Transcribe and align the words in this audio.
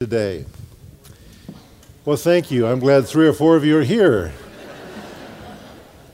today. 0.00 0.44
Well, 2.04 2.16
thank 2.16 2.52
you. 2.52 2.68
I'm 2.68 2.78
glad 2.78 3.08
three 3.08 3.26
or 3.26 3.32
four 3.32 3.56
of 3.56 3.64
you 3.64 3.78
are 3.78 3.82
here. 3.82 4.32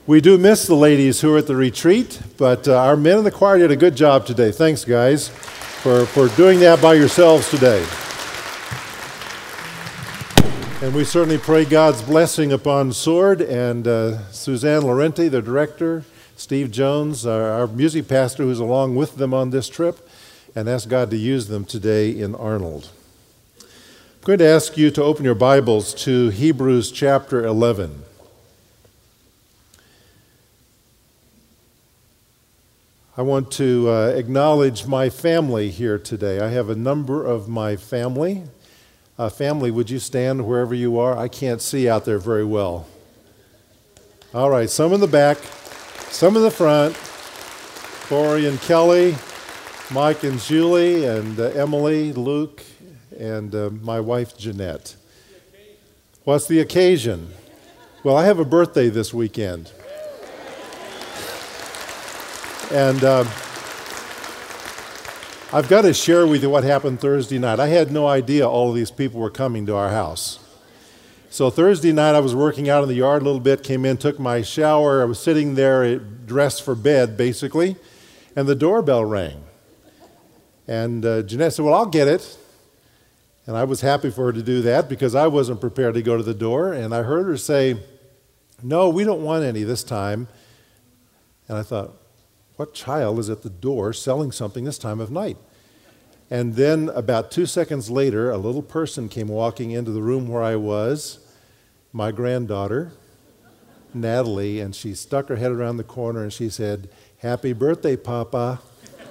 we 0.07 0.21
do 0.21 0.39
miss 0.39 0.65
the 0.65 0.73
ladies 0.73 1.21
who 1.21 1.31
are 1.35 1.37
at 1.37 1.45
the 1.45 1.55
retreat, 1.55 2.19
but 2.35 2.67
uh, 2.67 2.79
our 2.79 2.97
men 2.97 3.19
in 3.19 3.23
the 3.23 3.29
choir 3.29 3.59
did 3.59 3.69
a 3.69 3.75
good 3.75 3.95
job 3.95 4.25
today. 4.25 4.51
Thanks, 4.51 4.83
guys, 4.83 5.29
for, 5.29 6.07
for 6.07 6.29
doing 6.29 6.61
that 6.61 6.81
by 6.81 6.95
yourselves 6.95 7.47
today. 7.51 7.85
And 10.81 10.95
we 10.95 11.03
certainly 11.03 11.37
pray 11.37 11.63
God's 11.63 12.01
blessing 12.01 12.51
upon 12.51 12.91
Sword 12.91 13.39
and 13.39 13.87
uh, 13.87 14.27
Suzanne 14.31 14.81
Laurenti, 14.81 15.29
the 15.29 15.43
director, 15.43 16.05
Steve 16.35 16.71
Jones, 16.71 17.23
our, 17.23 17.51
our 17.51 17.67
music 17.67 18.07
pastor, 18.07 18.45
who's 18.45 18.57
along 18.57 18.95
with 18.95 19.17
them 19.17 19.31
on 19.31 19.51
this 19.51 19.69
trip, 19.69 20.09
and 20.55 20.67
ask 20.67 20.89
God 20.89 21.11
to 21.11 21.17
use 21.17 21.49
them 21.49 21.65
today 21.65 22.09
in 22.09 22.33
Arnold. 22.33 22.89
I'm 24.25 24.37
going 24.37 24.39
to 24.39 24.45
ask 24.47 24.75
you 24.75 24.89
to 24.89 25.03
open 25.03 25.23
your 25.23 25.35
Bibles 25.35 25.93
to 26.05 26.29
Hebrews 26.29 26.91
chapter 26.91 27.45
11. 27.45 28.01
I 33.15 33.21
want 33.21 33.51
to 33.51 33.87
uh, 33.87 34.07
acknowledge 34.15 34.87
my 34.87 35.11
family 35.11 35.69
here 35.69 35.99
today. 35.99 36.39
I 36.39 36.49
have 36.49 36.71
a 36.71 36.75
number 36.75 37.23
of 37.23 37.47
my 37.47 37.75
family. 37.75 38.41
Uh, 39.19 39.29
family, 39.29 39.69
would 39.69 39.91
you 39.91 39.99
stand 39.99 40.47
wherever 40.47 40.73
you 40.73 40.97
are? 40.97 41.15
I 41.15 41.27
can't 41.27 41.61
see 41.61 41.87
out 41.87 42.05
there 42.05 42.17
very 42.17 42.45
well. 42.45 42.87
All 44.33 44.49
right, 44.49 44.71
some 44.71 44.91
in 44.91 45.01
the 45.01 45.07
back, 45.07 45.37
some 46.09 46.35
in 46.35 46.41
the 46.41 46.49
front. 46.49 46.95
Corey 48.09 48.47
and 48.47 48.59
Kelly, 48.61 49.17
Mike 49.91 50.23
and 50.23 50.39
Julie, 50.39 51.05
and 51.05 51.39
uh, 51.39 51.43
Emily, 51.49 52.11
Luke, 52.11 52.63
and 53.17 53.53
uh, 53.53 53.69
my 53.69 53.99
wife 53.99 54.37
Jeanette. 54.37 54.95
What's 56.23 56.47
the 56.47 56.59
occasion? 56.59 57.29
Well, 58.03 58.17
I 58.17 58.25
have 58.25 58.39
a 58.39 58.45
birthday 58.45 58.89
this 58.89 59.13
weekend. 59.13 59.71
And 62.71 63.03
uh, 63.03 63.25
I've 65.53 65.67
got 65.69 65.83
to 65.83 65.93
share 65.93 66.25
with 66.27 66.41
you 66.41 66.49
what 66.49 66.63
happened 66.63 66.99
Thursday 66.99 67.37
night. 67.37 67.59
I 67.59 67.67
had 67.67 67.91
no 67.91 68.07
idea 68.07 68.47
all 68.47 68.69
of 68.69 68.75
these 68.75 68.91
people 68.91 69.21
were 69.21 69.29
coming 69.29 69.65
to 69.67 69.75
our 69.75 69.89
house. 69.89 70.39
So 71.29 71.49
Thursday 71.49 71.91
night, 71.91 72.15
I 72.15 72.19
was 72.19 72.33
working 72.33 72.69
out 72.69 72.81
in 72.81 72.89
the 72.89 72.95
yard 72.95 73.21
a 73.21 73.25
little 73.25 73.39
bit, 73.39 73.61
came 73.63 73.85
in, 73.85 73.97
took 73.97 74.19
my 74.19 74.41
shower. 74.41 75.01
I 75.01 75.05
was 75.05 75.19
sitting 75.19 75.55
there 75.55 75.83
eh, 75.83 75.99
dressed 76.25 76.63
for 76.63 76.75
bed, 76.75 77.17
basically, 77.17 77.75
and 78.35 78.47
the 78.47 78.55
doorbell 78.55 79.05
rang. 79.05 79.43
And 80.67 81.05
uh, 81.05 81.21
Jeanette 81.23 81.53
said, 81.53 81.65
Well, 81.65 81.73
I'll 81.73 81.85
get 81.85 82.07
it. 82.07 82.37
And 83.47 83.55
I 83.55 83.63
was 83.63 83.81
happy 83.81 84.09
for 84.09 84.25
her 84.25 84.33
to 84.33 84.41
do 84.41 84.61
that 84.63 84.89
because 84.89 85.13
I 85.13 85.27
wasn't 85.27 85.61
prepared 85.61 85.93
to 85.93 86.01
go 86.01 86.17
to 86.17 86.23
the 86.23 86.33
door. 86.33 86.73
And 86.73 86.95
I 86.95 87.03
heard 87.03 87.27
her 87.27 87.37
say, 87.37 87.77
No, 88.63 88.89
we 88.89 89.03
don't 89.03 89.23
want 89.23 89.43
any 89.43 89.63
this 89.63 89.83
time. 89.83 90.27
And 91.47 91.57
I 91.57 91.61
thought, 91.61 91.93
What 92.55 92.73
child 92.73 93.19
is 93.19 93.29
at 93.29 93.43
the 93.43 93.49
door 93.49 93.93
selling 93.93 94.31
something 94.31 94.63
this 94.63 94.79
time 94.79 94.99
of 94.99 95.11
night? 95.11 95.37
And 96.31 96.55
then 96.55 96.89
about 96.89 97.29
two 97.29 97.45
seconds 97.45 97.91
later, 97.91 98.31
a 98.31 98.37
little 98.37 98.63
person 98.63 99.09
came 99.09 99.27
walking 99.27 99.69
into 99.71 99.91
the 99.91 100.01
room 100.01 100.27
where 100.27 100.41
I 100.41 100.55
was, 100.55 101.19
my 101.93 102.11
granddaughter, 102.11 102.93
Natalie, 103.93 104.59
and 104.59 104.75
she 104.75 104.95
stuck 104.95 105.29
her 105.29 105.35
head 105.35 105.51
around 105.51 105.77
the 105.77 105.83
corner 105.83 106.23
and 106.23 106.33
she 106.33 106.49
said, 106.49 106.89
Happy 107.19 107.53
birthday, 107.53 107.95
Papa. 107.95 108.59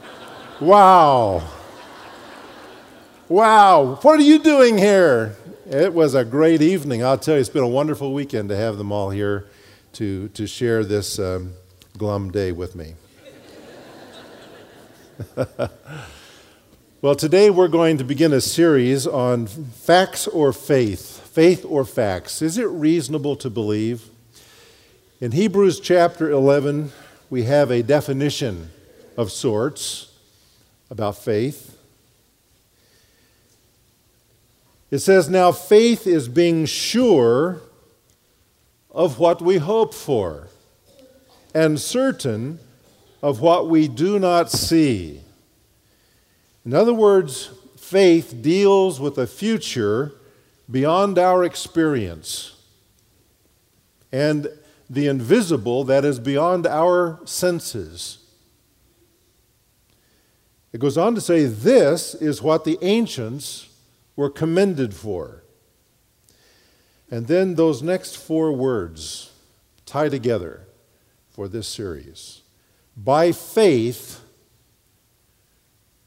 wow. 0.60 1.42
Wow, 3.28 3.98
what 4.02 4.20
are 4.20 4.22
you 4.22 4.38
doing 4.38 4.76
here? 4.76 5.34
It 5.70 5.94
was 5.94 6.14
a 6.14 6.26
great 6.26 6.60
evening. 6.60 7.02
I'll 7.02 7.16
tell 7.16 7.36
you, 7.36 7.40
it's 7.40 7.48
been 7.48 7.64
a 7.64 7.66
wonderful 7.68 8.12
weekend 8.12 8.50
to 8.50 8.56
have 8.56 8.76
them 8.76 8.92
all 8.92 9.08
here 9.08 9.46
to, 9.94 10.28
to 10.28 10.46
share 10.46 10.84
this 10.84 11.18
um, 11.18 11.54
glum 11.96 12.30
day 12.30 12.52
with 12.52 12.76
me. 12.76 12.96
well, 17.00 17.14
today 17.14 17.48
we're 17.48 17.68
going 17.68 17.96
to 17.96 18.04
begin 18.04 18.34
a 18.34 18.42
series 18.42 19.06
on 19.06 19.46
facts 19.46 20.28
or 20.28 20.52
faith. 20.52 21.26
Faith 21.32 21.64
or 21.66 21.86
facts. 21.86 22.42
Is 22.42 22.58
it 22.58 22.68
reasonable 22.68 23.36
to 23.36 23.48
believe? 23.48 24.10
In 25.22 25.32
Hebrews 25.32 25.80
chapter 25.80 26.30
11, 26.30 26.92
we 27.30 27.44
have 27.44 27.70
a 27.70 27.82
definition 27.82 28.68
of 29.16 29.32
sorts 29.32 30.12
about 30.90 31.16
faith. 31.16 31.73
It 34.90 34.98
says, 34.98 35.28
Now 35.28 35.52
faith 35.52 36.06
is 36.06 36.28
being 36.28 36.66
sure 36.66 37.60
of 38.90 39.18
what 39.18 39.42
we 39.42 39.58
hope 39.58 39.92
for 39.92 40.48
and 41.54 41.80
certain 41.80 42.58
of 43.22 43.40
what 43.40 43.68
we 43.68 43.88
do 43.88 44.18
not 44.18 44.50
see. 44.50 45.20
In 46.64 46.74
other 46.74 46.94
words, 46.94 47.50
faith 47.76 48.42
deals 48.42 49.00
with 49.00 49.18
a 49.18 49.26
future 49.26 50.12
beyond 50.70 51.18
our 51.18 51.44
experience 51.44 52.56
and 54.12 54.48
the 54.88 55.06
invisible 55.06 55.84
that 55.84 56.04
is 56.04 56.18
beyond 56.18 56.66
our 56.66 57.20
senses. 57.24 58.18
It 60.72 60.80
goes 60.80 60.96
on 60.96 61.14
to 61.14 61.20
say, 61.20 61.44
This 61.46 62.14
is 62.14 62.42
what 62.42 62.64
the 62.64 62.78
ancients 62.82 63.68
were 64.16 64.30
commended 64.30 64.94
for. 64.94 65.42
And 67.10 67.26
then 67.26 67.54
those 67.54 67.82
next 67.82 68.16
four 68.16 68.52
words 68.52 69.32
tie 69.86 70.08
together 70.08 70.66
for 71.30 71.48
this 71.48 71.68
series. 71.68 72.42
By 72.96 73.32
faith, 73.32 74.20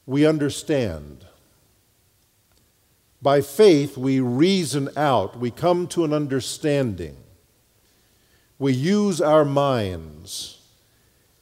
we 0.06 0.26
understand. 0.26 1.26
By 3.22 3.42
faith, 3.42 3.98
we 3.98 4.20
reason 4.20 4.90
out. 4.96 5.38
We 5.38 5.52
come 5.52 5.88
to 5.88 6.06
an 6.06 6.14
understanding. 6.14 7.18
We 8.58 8.74
use 8.74 9.22
our 9.22 9.46
minds. 9.46 10.62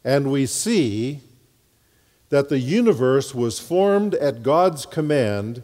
And 0.03 0.31
we 0.31 0.45
see 0.45 1.21
that 2.29 2.49
the 2.49 2.59
universe 2.59 3.33
was 3.35 3.59
formed 3.59 4.15
at 4.15 4.43
God's 4.43 4.85
command 4.85 5.63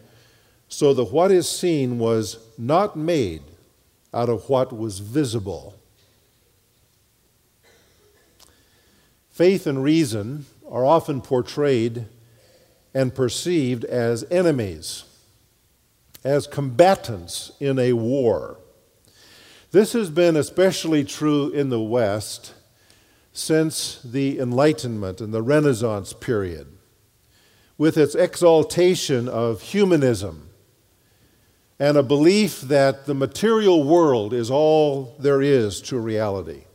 so 0.71 0.93
that 0.93 1.11
what 1.11 1.31
is 1.31 1.49
seen 1.49 1.99
was 1.99 2.37
not 2.57 2.95
made 2.95 3.43
out 4.13 4.29
of 4.29 4.49
what 4.49 4.75
was 4.75 4.99
visible. 4.99 5.75
Faith 9.29 9.67
and 9.67 9.83
reason 9.83 10.45
are 10.69 10.85
often 10.85 11.21
portrayed 11.21 12.05
and 12.93 13.13
perceived 13.13 13.83
as 13.83 14.23
enemies, 14.31 15.03
as 16.23 16.47
combatants 16.47 17.51
in 17.59 17.77
a 17.77 17.91
war. 17.91 18.57
This 19.71 19.91
has 19.91 20.09
been 20.09 20.37
especially 20.37 21.03
true 21.03 21.49
in 21.49 21.69
the 21.69 21.81
West 21.81 22.53
since 23.33 24.01
the 24.03 24.39
Enlightenment 24.39 25.19
and 25.19 25.33
the 25.33 25.41
Renaissance 25.41 26.13
period, 26.13 26.67
with 27.77 27.97
its 27.97 28.15
exaltation 28.15 29.27
of 29.27 29.61
humanism 29.61 30.47
and 31.81 31.97
a 31.97 32.03
belief 32.03 32.61
that 32.61 33.07
the 33.07 33.13
material 33.15 33.83
world 33.83 34.35
is 34.35 34.51
all 34.51 35.15
there 35.17 35.41
is 35.41 35.81
to 35.81 35.97
reality. 35.97 36.65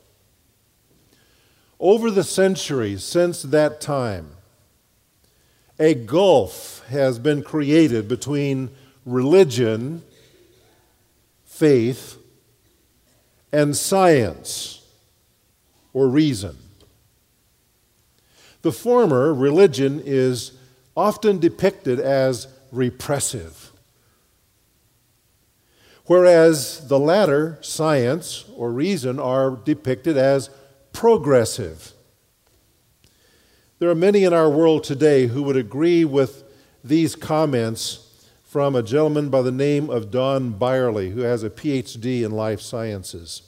Over 1.79 2.11
the 2.11 2.25
centuries 2.25 3.05
since 3.05 3.43
that 3.43 3.81
time, 3.81 4.33
a 5.79 5.95
gulf 5.95 6.85
has 6.89 7.21
been 7.21 7.45
created 7.45 8.09
between 8.09 8.69
religion, 9.05 10.03
faith, 11.45 12.19
and 13.53 13.77
science 13.77 14.85
or 15.93 16.09
reason. 16.09 16.57
The 18.63 18.73
former, 18.73 19.33
religion, 19.33 20.03
is 20.05 20.51
often 20.97 21.39
depicted 21.39 22.01
as 22.01 22.49
repressive 22.73 23.66
whereas 26.07 26.89
the 26.89 26.99
latter, 26.99 27.59
science 27.61 28.45
or 28.57 28.73
reason, 28.73 29.19
are 29.19 29.51
depicted 29.51 30.17
as 30.17 30.51
progressive. 30.93 31.93
There 33.79 33.91
are 33.91 33.95
many 33.95 34.25
in 34.25 34.33
our 34.33 34.49
world 34.49 34.85
today 34.85 35.27
who 35.27 35.43
would 35.43 35.57
agree 35.57 36.05
with 36.05 36.45
these 36.83 37.15
comments 37.15 38.27
from 38.43 38.75
a 38.75 38.83
gentleman 38.83 39.29
by 39.29 39.43
the 39.43 39.53
name 39.53 39.91
of 39.91 40.11
Don 40.11 40.53
Byerly, 40.53 41.11
who 41.11 41.21
has 41.21 41.43
a 41.43 41.51
PhD 41.51 42.23
in 42.23 42.31
life 42.31 42.61
sciences. 42.61 43.43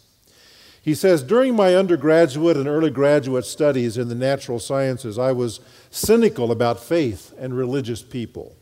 He 0.82 0.94
says, 0.94 1.22
During 1.22 1.54
my 1.54 1.74
undergraduate 1.74 2.56
and 2.56 2.66
early 2.66 2.90
graduate 2.90 3.44
studies 3.44 3.96
in 3.96 4.08
the 4.08 4.14
natural 4.14 4.58
sciences, 4.58 5.18
I 5.18 5.32
was 5.32 5.60
cynical 5.90 6.50
about 6.50 6.82
faith 6.82 7.32
and 7.38 7.56
religious 7.56 8.02
people. 8.02 8.56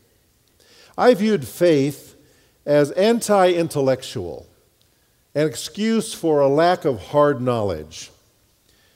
I 0.97 1.13
viewed 1.13 1.47
faith 1.47 2.16
as 2.67 2.91
anti 2.91 3.53
intellectual, 3.53 4.45
an 5.33 5.47
excuse 5.47 6.13
for 6.13 6.41
a 6.41 6.49
lack 6.49 6.83
of 6.83 7.07
hard 7.07 7.41
knowledge. 7.41 8.11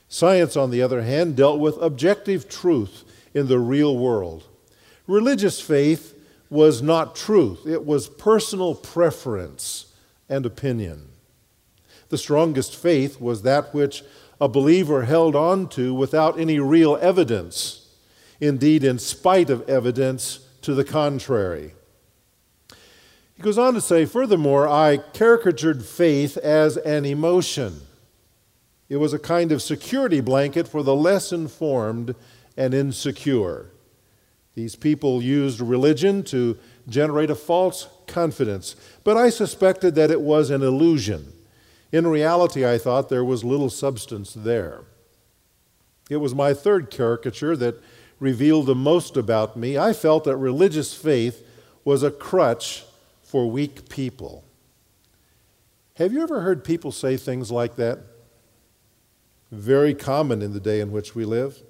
Science, 0.08 0.58
on 0.58 0.70
the 0.70 0.82
other 0.82 1.00
hand, 1.00 1.36
dealt 1.36 1.58
with 1.58 1.78
objective 1.80 2.50
truth 2.50 3.02
in 3.32 3.48
the 3.48 3.58
real 3.58 3.96
world. 3.96 4.44
Religious 5.06 5.58
faith 5.58 6.14
was 6.50 6.82
not 6.82 7.16
truth, 7.16 7.66
it 7.66 7.86
was 7.86 8.08
personal 8.08 8.74
preference 8.74 9.86
and 10.28 10.44
opinion. 10.44 11.08
The 12.10 12.18
strongest 12.18 12.76
faith 12.76 13.18
was 13.22 13.40
that 13.40 13.72
which 13.72 14.04
a 14.38 14.48
believer 14.48 15.04
held 15.04 15.34
on 15.34 15.66
to 15.70 15.94
without 15.94 16.38
any 16.38 16.58
real 16.58 16.98
evidence, 17.00 17.88
indeed, 18.38 18.84
in 18.84 18.98
spite 18.98 19.48
of 19.48 19.66
evidence 19.66 20.40
to 20.60 20.74
the 20.74 20.84
contrary. 20.84 21.72
He 23.42 23.44
goes 23.44 23.58
on 23.58 23.74
to 23.74 23.80
say, 23.80 24.04
furthermore, 24.04 24.68
I 24.68 24.98
caricatured 24.98 25.84
faith 25.84 26.36
as 26.36 26.76
an 26.76 27.04
emotion. 27.04 27.80
It 28.88 28.98
was 28.98 29.12
a 29.12 29.18
kind 29.18 29.50
of 29.50 29.60
security 29.60 30.20
blanket 30.20 30.68
for 30.68 30.84
the 30.84 30.94
less 30.94 31.32
informed 31.32 32.14
and 32.56 32.72
insecure. 32.72 33.72
These 34.54 34.76
people 34.76 35.20
used 35.20 35.60
religion 35.60 36.22
to 36.26 36.56
generate 36.88 37.30
a 37.30 37.34
false 37.34 37.88
confidence, 38.06 38.76
but 39.02 39.16
I 39.16 39.28
suspected 39.28 39.96
that 39.96 40.12
it 40.12 40.20
was 40.20 40.50
an 40.50 40.62
illusion. 40.62 41.32
In 41.90 42.06
reality, 42.06 42.64
I 42.64 42.78
thought 42.78 43.08
there 43.08 43.24
was 43.24 43.42
little 43.42 43.70
substance 43.70 44.34
there. 44.34 44.82
It 46.08 46.18
was 46.18 46.32
my 46.32 46.54
third 46.54 46.92
caricature 46.92 47.56
that 47.56 47.82
revealed 48.20 48.66
the 48.66 48.76
most 48.76 49.16
about 49.16 49.56
me. 49.56 49.76
I 49.76 49.94
felt 49.94 50.22
that 50.26 50.36
religious 50.36 50.94
faith 50.94 51.44
was 51.84 52.04
a 52.04 52.12
crutch 52.12 52.84
for 53.32 53.50
weak 53.50 53.88
people. 53.88 54.44
Have 55.94 56.12
you 56.12 56.22
ever 56.22 56.42
heard 56.42 56.64
people 56.64 56.92
say 56.92 57.16
things 57.16 57.50
like 57.50 57.76
that? 57.76 58.00
Very 59.50 59.94
common 59.94 60.42
in 60.42 60.52
the 60.52 60.60
day 60.60 60.80
in 60.80 60.92
which 60.92 61.14
we 61.14 61.24
live. 61.24 61.62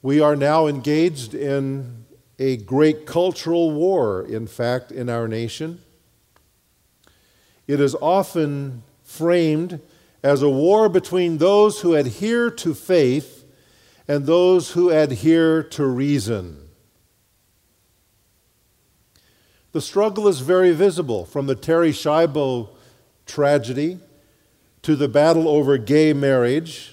We 0.00 0.20
are 0.20 0.34
now 0.34 0.66
engaged 0.66 1.34
in 1.34 2.06
a 2.38 2.56
great 2.56 3.04
cultural 3.04 3.72
war, 3.72 4.24
in 4.24 4.46
fact, 4.46 4.90
in 4.90 5.10
our 5.10 5.28
nation. 5.28 5.82
It 7.66 7.78
is 7.78 7.94
often 7.96 8.82
framed 9.02 9.78
as 10.22 10.40
a 10.40 10.48
war 10.48 10.88
between 10.88 11.36
those 11.36 11.82
who 11.82 11.94
adhere 11.94 12.50
to 12.50 12.72
faith 12.72 13.44
and 14.08 14.24
those 14.24 14.70
who 14.70 14.88
adhere 14.88 15.62
to 15.62 15.84
reason. 15.84 16.63
The 19.74 19.80
struggle 19.80 20.28
is 20.28 20.38
very 20.38 20.70
visible 20.70 21.24
from 21.24 21.46
the 21.48 21.56
Terri 21.56 21.90
Schiavo 21.90 22.68
tragedy 23.26 23.98
to 24.82 24.94
the 24.94 25.08
battle 25.08 25.48
over 25.48 25.78
gay 25.78 26.12
marriage 26.12 26.92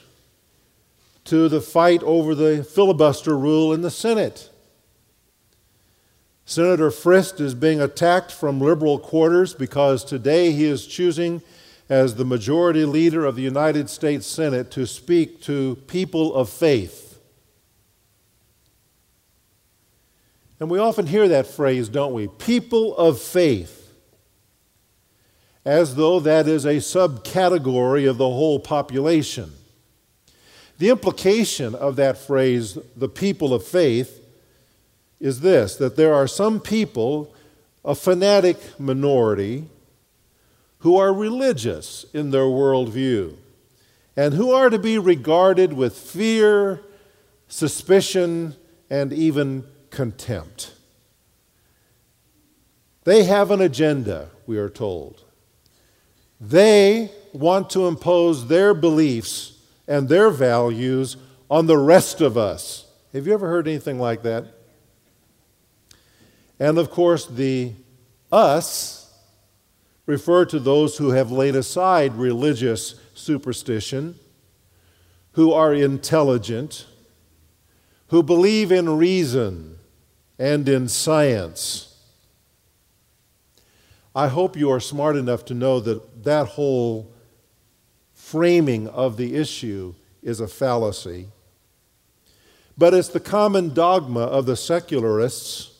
to 1.26 1.48
the 1.48 1.62
fight 1.62 2.02
over 2.02 2.34
the 2.34 2.64
filibuster 2.64 3.38
rule 3.38 3.72
in 3.72 3.82
the 3.82 3.92
Senate. 3.92 4.50
Senator 6.44 6.90
Frist 6.90 7.40
is 7.40 7.54
being 7.54 7.80
attacked 7.80 8.32
from 8.32 8.60
liberal 8.60 8.98
quarters 8.98 9.54
because 9.54 10.04
today 10.04 10.52
he 10.52 10.66
is 10.66 10.88
choosing, 10.88 11.44
as 11.88 12.16
the 12.16 12.26
majority 12.26 12.84
leader 12.84 13.26
of 13.26 13.36
the 13.36 13.44
United 13.44 13.92
States 13.92 14.26
Senate, 14.26 14.72
to 14.72 14.88
speak 14.88 15.40
to 15.44 15.76
people 15.86 16.34
of 16.34 16.50
faith. 16.50 17.01
And 20.62 20.70
we 20.70 20.78
often 20.78 21.08
hear 21.08 21.28
that 21.28 21.48
phrase, 21.48 21.90
don't 21.90 22.14
we? 22.14 22.28
People 22.28 22.96
of 22.96 23.20
faith. 23.20 23.92
As 25.66 25.96
though 25.96 26.20
that 26.20 26.48
is 26.48 26.66
a 26.66 26.76
subcategory 26.76 28.08
of 28.08 28.20
the 28.20 28.30
whole 28.30 28.60
population. 28.60 29.54
The 30.78 30.90
implication 30.90 31.74
of 31.74 31.96
that 31.96 32.20
phrase, 32.20 32.78
the 32.96 33.10
people 33.10 33.56
of 33.56 33.66
faith, 33.66 34.24
is 35.20 35.40
this 35.40 35.76
that 35.78 35.96
there 35.96 36.14
are 36.14 36.28
some 36.28 36.60
people, 36.60 37.34
a 37.84 37.96
fanatic 37.96 38.58
minority, 38.80 39.66
who 40.80 40.96
are 40.96 41.12
religious 41.12 42.06
in 42.14 42.30
their 42.30 42.42
worldview 42.42 43.36
and 44.16 44.36
who 44.36 44.52
are 44.52 44.70
to 44.70 44.78
be 44.78 45.00
regarded 45.00 45.74
with 45.74 45.98
fear, 45.98 46.82
suspicion, 47.48 48.56
and 48.92 49.12
even 49.12 49.64
contempt. 49.92 50.74
They 53.04 53.24
have 53.24 53.52
an 53.52 53.62
agenda, 53.62 54.30
we 54.46 54.58
are 54.58 54.70
told. 54.70 55.24
They 56.40 57.12
want 57.34 57.70
to 57.72 57.88
impose 57.88 58.48
their 58.48 58.74
beliefs 58.74 59.60
and 59.88 60.08
their 60.08 60.30
values 60.30 61.18
on 61.50 61.68
the 61.68 61.78
rest 61.78 62.22
of 62.22 62.38
us. 62.38 62.86
Have 63.14 63.28
you 63.28 63.34
ever 63.34 63.48
heard 63.48 63.68
anything 63.68 64.00
like 64.00 64.24
that? 64.24 64.46
And 66.60 66.78
of 66.78 66.90
course, 66.90 67.26
the 67.26 67.74
us 68.32 69.14
refer 70.06 70.46
to 70.46 70.60
those 70.60 70.98
who 70.98 71.12
have 71.12 71.32
laid 71.32 71.56
aside 71.56 72.16
religious 72.16 72.96
superstition, 73.14 74.16
who 75.34 75.52
are 75.52 75.74
intelligent, 75.74 76.86
who 78.08 78.22
believe 78.22 78.72
in 78.72 78.98
reason 78.98 79.78
and 80.42 80.68
in 80.68 80.88
science. 80.88 81.96
I 84.16 84.28
hope 84.28 84.58
you 84.58 84.72
are 84.72 84.80
smart 84.80 85.16
enough 85.16 85.46
to 85.46 85.54
know 85.54 85.80
that 85.82 86.24
that 86.24 86.48
whole 86.48 87.14
framing 88.16 88.88
of 88.88 89.18
the 89.18 89.36
issue 89.36 89.94
is 90.24 90.40
a 90.40 90.48
fallacy. 90.48 91.28
But 92.76 92.96
it's 92.96 93.10
the 93.10 93.20
common 93.20 93.76
dogma 93.76 94.22
of 94.22 94.48
the 94.48 94.56
secularists 94.56 95.78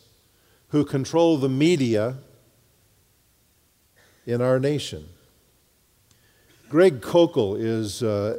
who 0.68 0.84
control 0.84 1.38
the 1.38 1.48
media 1.48 2.18
in 4.26 4.40
our 4.40 4.60
nation. 4.60 5.08
Greg 6.68 7.00
Koukl 7.00 7.60
is 7.60 8.00
uh, 8.00 8.38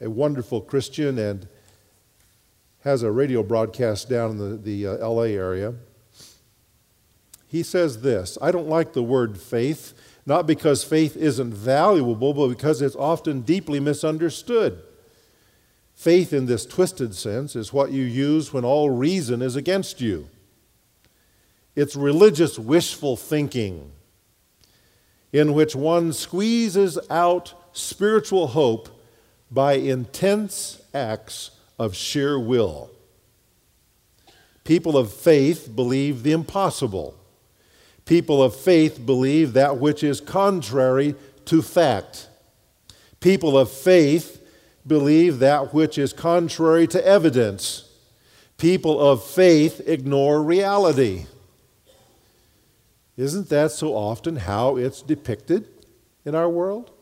a 0.00 0.08
wonderful 0.08 0.60
Christian 0.60 1.18
and 1.18 1.48
has 2.84 3.02
a 3.02 3.10
radio 3.10 3.42
broadcast 3.42 4.08
down 4.08 4.32
in 4.32 4.38
the, 4.38 4.56
the 4.56 4.86
uh, 4.86 5.08
LA 5.08 5.22
area. 5.22 5.74
He 7.46 7.62
says 7.62 8.02
this 8.02 8.38
I 8.40 8.50
don't 8.50 8.68
like 8.68 8.92
the 8.92 9.02
word 9.02 9.38
faith, 9.38 9.94
not 10.26 10.46
because 10.46 10.84
faith 10.84 11.16
isn't 11.16 11.54
valuable, 11.54 12.34
but 12.34 12.48
because 12.48 12.82
it's 12.82 12.96
often 12.96 13.42
deeply 13.42 13.80
misunderstood. 13.80 14.82
Faith, 15.94 16.32
in 16.32 16.46
this 16.46 16.66
twisted 16.66 17.14
sense, 17.14 17.54
is 17.54 17.72
what 17.72 17.92
you 17.92 18.02
use 18.02 18.52
when 18.52 18.64
all 18.64 18.90
reason 18.90 19.42
is 19.42 19.54
against 19.54 20.00
you. 20.00 20.28
It's 21.76 21.94
religious 21.94 22.58
wishful 22.58 23.16
thinking 23.16 23.92
in 25.32 25.54
which 25.54 25.76
one 25.76 26.12
squeezes 26.12 26.98
out 27.08 27.54
spiritual 27.72 28.48
hope 28.48 28.88
by 29.50 29.74
intense 29.74 30.82
acts 30.92 31.50
of 31.82 31.96
sheer 31.96 32.38
will. 32.38 32.90
People 34.62 34.96
of 34.96 35.12
faith 35.12 35.68
believe 35.74 36.22
the 36.22 36.30
impossible. 36.30 37.16
People 38.04 38.40
of 38.40 38.54
faith 38.54 39.04
believe 39.04 39.52
that 39.54 39.78
which 39.78 40.04
is 40.04 40.20
contrary 40.20 41.16
to 41.46 41.60
fact. 41.60 42.28
People 43.18 43.58
of 43.58 43.68
faith 43.68 44.46
believe 44.86 45.40
that 45.40 45.74
which 45.74 45.98
is 45.98 46.12
contrary 46.12 46.86
to 46.86 47.04
evidence. 47.04 47.90
People 48.58 49.00
of 49.00 49.24
faith 49.24 49.80
ignore 49.84 50.40
reality. 50.40 51.26
Isn't 53.16 53.48
that 53.48 53.72
so 53.72 53.96
often 53.96 54.36
how 54.36 54.76
it's 54.76 55.02
depicted 55.02 55.66
in 56.24 56.36
our 56.36 56.48
world? 56.48 56.92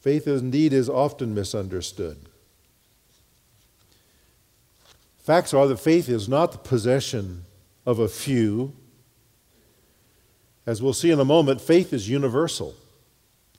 Faith 0.00 0.26
indeed 0.26 0.72
is 0.72 0.88
often 0.88 1.32
misunderstood. 1.32 2.28
Facts 5.26 5.52
are 5.52 5.66
that 5.66 5.80
faith 5.80 6.08
is 6.08 6.28
not 6.28 6.52
the 6.52 6.58
possession 6.58 7.46
of 7.84 7.98
a 7.98 8.06
few. 8.06 8.72
As 10.64 10.80
we'll 10.80 10.92
see 10.92 11.10
in 11.10 11.18
a 11.18 11.24
moment, 11.24 11.60
faith 11.60 11.92
is 11.92 12.08
universal 12.08 12.76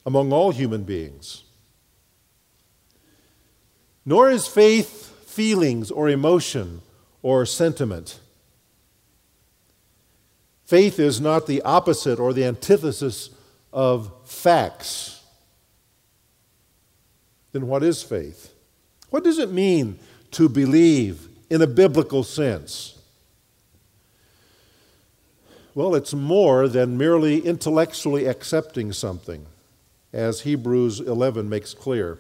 among 0.06 0.32
all 0.32 0.52
human 0.52 0.86
beings. 0.86 1.44
Nor 4.06 4.30
is 4.30 4.48
faith 4.48 5.14
feelings 5.26 5.92
or 5.92 6.08
emotion 6.08 6.84
or 7.22 7.46
sentiment. 7.46 8.22
Faith 10.64 11.02
is 11.02 11.20
not 11.20 11.48
the 11.48 11.62
opposite 11.64 12.18
or 12.18 12.32
the 12.32 12.46
antithesis 12.46 13.30
of 13.74 14.10
facts. 14.24 15.22
Then 17.52 17.68
what 17.68 17.84
is 17.84 18.04
faith? 18.04 18.54
What 19.10 19.26
does 19.26 19.38
it 19.38 19.52
mean 19.52 20.00
to 20.32 20.48
believe 20.48 21.28
in 21.50 21.62
a 21.62 21.68
biblical 21.68 22.24
sense? 22.24 22.98
Well, 25.74 25.94
it's 25.94 26.13
more 26.13 26.68
than 26.68 26.98
merely 26.98 27.39
intellectually 27.39 28.25
accepting 28.25 28.92
something, 28.94 29.46
as 30.12 30.42
Hebrews 30.42 31.00
11 31.00 31.48
makes 31.48 31.74
clear. 31.74 32.20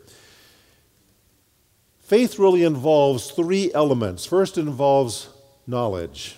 Faith 1.99 2.37
really 2.37 2.63
involves 2.63 3.31
three 3.31 3.71
elements. 3.73 4.25
First, 4.25 4.57
it 4.57 4.61
involves 4.61 5.29
knowledge. 5.65 6.37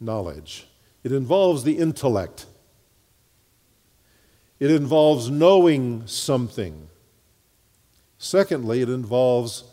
Knowledge. 0.00 0.66
It 1.04 1.12
involves 1.12 1.62
the 1.62 1.78
intellect. 1.78 2.46
It 4.58 4.70
involves 4.70 5.30
knowing 5.30 6.06
something. 6.06 6.88
Secondly, 8.18 8.82
it 8.82 8.88
involves 8.88 9.64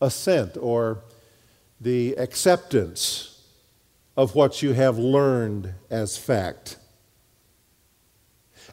assent 0.00 0.56
or 0.56 0.98
the 1.80 2.14
acceptance 2.14 3.42
of 4.16 4.34
what 4.34 4.62
you 4.62 4.72
have 4.72 4.98
learned 4.98 5.74
as 5.90 6.16
fact. 6.16 6.78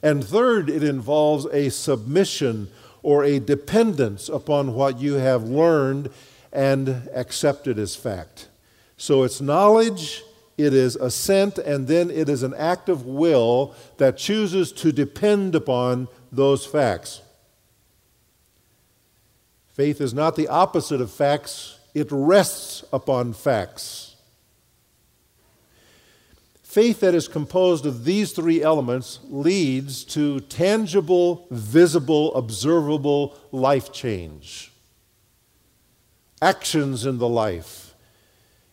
And 0.01 0.23
third, 0.23 0.69
it 0.69 0.83
involves 0.83 1.45
a 1.47 1.69
submission 1.69 2.69
or 3.01 3.23
a 3.23 3.39
dependence 3.39 4.29
upon 4.29 4.73
what 4.73 4.99
you 4.99 5.15
have 5.15 5.43
learned 5.43 6.09
and 6.51 7.09
accepted 7.13 7.77
as 7.77 7.95
fact. 7.95 8.47
So 8.95 9.23
it's 9.23 9.41
knowledge, 9.41 10.23
it 10.57 10.73
is 10.73 10.95
assent, 10.95 11.57
and 11.57 11.87
then 11.87 12.09
it 12.09 12.29
is 12.29 12.43
an 12.43 12.53
act 12.53 12.87
of 12.87 13.05
will 13.05 13.75
that 13.97 14.17
chooses 14.17 14.71
to 14.73 14.91
depend 14.91 15.55
upon 15.55 16.07
those 16.31 16.65
facts. 16.65 17.21
Faith 19.67 19.99
is 19.99 20.13
not 20.13 20.35
the 20.35 20.47
opposite 20.47 21.01
of 21.01 21.11
facts, 21.11 21.79
it 21.93 22.07
rests 22.11 22.83
upon 22.91 23.33
facts. 23.33 24.15
Faith 26.73 27.01
that 27.01 27.13
is 27.13 27.27
composed 27.27 27.85
of 27.85 28.03
these 28.03 28.31
three 28.31 28.63
elements 28.63 29.19
leads 29.29 30.03
to 30.03 30.39
tangible, 30.39 31.45
visible, 31.51 32.33
observable 32.33 33.37
life 33.51 33.93
change, 33.93 34.71
actions 36.41 37.05
in 37.05 37.19
the 37.19 37.29
life. 37.29 37.93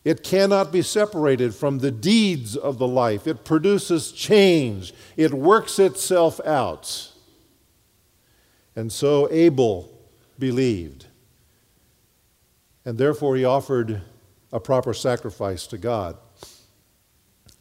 It 0.03 0.23
cannot 0.23 0.71
be 0.71 0.81
separated 0.81 1.53
from 1.53 1.77
the 1.77 1.91
deeds 1.91 2.55
of 2.55 2.79
the 2.79 2.87
life. 2.87 3.27
It 3.27 3.45
produces 3.45 4.11
change, 4.11 4.95
it 5.15 5.31
works 5.31 5.77
itself 5.77 6.39
out. 6.43 7.11
And 8.75 8.91
so 8.91 9.27
Abel 9.29 9.91
believed. 10.39 11.05
And 12.85 12.97
therefore, 12.97 13.35
he 13.35 13.45
offered 13.45 14.01
a 14.51 14.59
proper 14.59 14.93
sacrifice 14.93 15.67
to 15.67 15.77
God. 15.77 16.17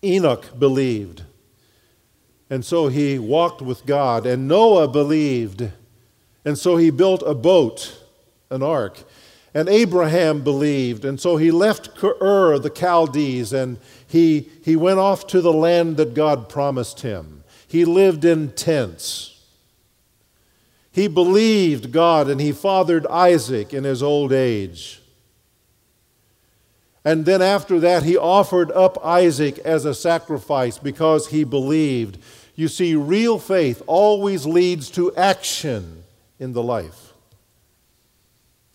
Enoch 0.02 0.58
believed. 0.58 1.24
And 2.48 2.64
so 2.64 2.88
he 2.88 3.18
walked 3.18 3.62
with 3.62 3.86
God. 3.86 4.26
And 4.26 4.48
Noah 4.48 4.88
believed. 4.88 5.70
And 6.44 6.58
so 6.58 6.76
he 6.76 6.90
built 6.90 7.22
a 7.24 7.34
boat, 7.34 8.02
an 8.50 8.62
ark. 8.62 9.04
And 9.52 9.68
Abraham 9.68 10.42
believed. 10.42 11.04
And 11.04 11.20
so 11.20 11.36
he 11.36 11.50
left 11.50 12.02
Ur, 12.02 12.58
the 12.58 12.70
Chaldees, 12.70 13.52
and 13.52 13.78
he, 14.06 14.48
he 14.64 14.76
went 14.76 14.98
off 14.98 15.26
to 15.28 15.40
the 15.40 15.52
land 15.52 15.96
that 15.98 16.14
God 16.14 16.48
promised 16.48 17.00
him. 17.00 17.44
He 17.68 17.84
lived 17.84 18.24
in 18.24 18.50
tents. 18.52 19.30
He 20.92 21.06
believed 21.06 21.92
God 21.92 22.28
and 22.28 22.40
he 22.40 22.50
fathered 22.50 23.06
Isaac 23.06 23.72
in 23.72 23.84
his 23.84 24.02
old 24.02 24.32
age. 24.32 24.99
And 27.04 27.24
then 27.24 27.40
after 27.40 27.80
that, 27.80 28.02
he 28.02 28.16
offered 28.16 28.70
up 28.72 29.04
Isaac 29.04 29.58
as 29.60 29.84
a 29.84 29.94
sacrifice 29.94 30.78
because 30.78 31.28
he 31.28 31.44
believed. 31.44 32.18
You 32.54 32.68
see, 32.68 32.94
real 32.94 33.38
faith 33.38 33.82
always 33.86 34.44
leads 34.44 34.90
to 34.90 35.14
action 35.16 36.04
in 36.38 36.52
the 36.52 36.62
life. 36.62 37.14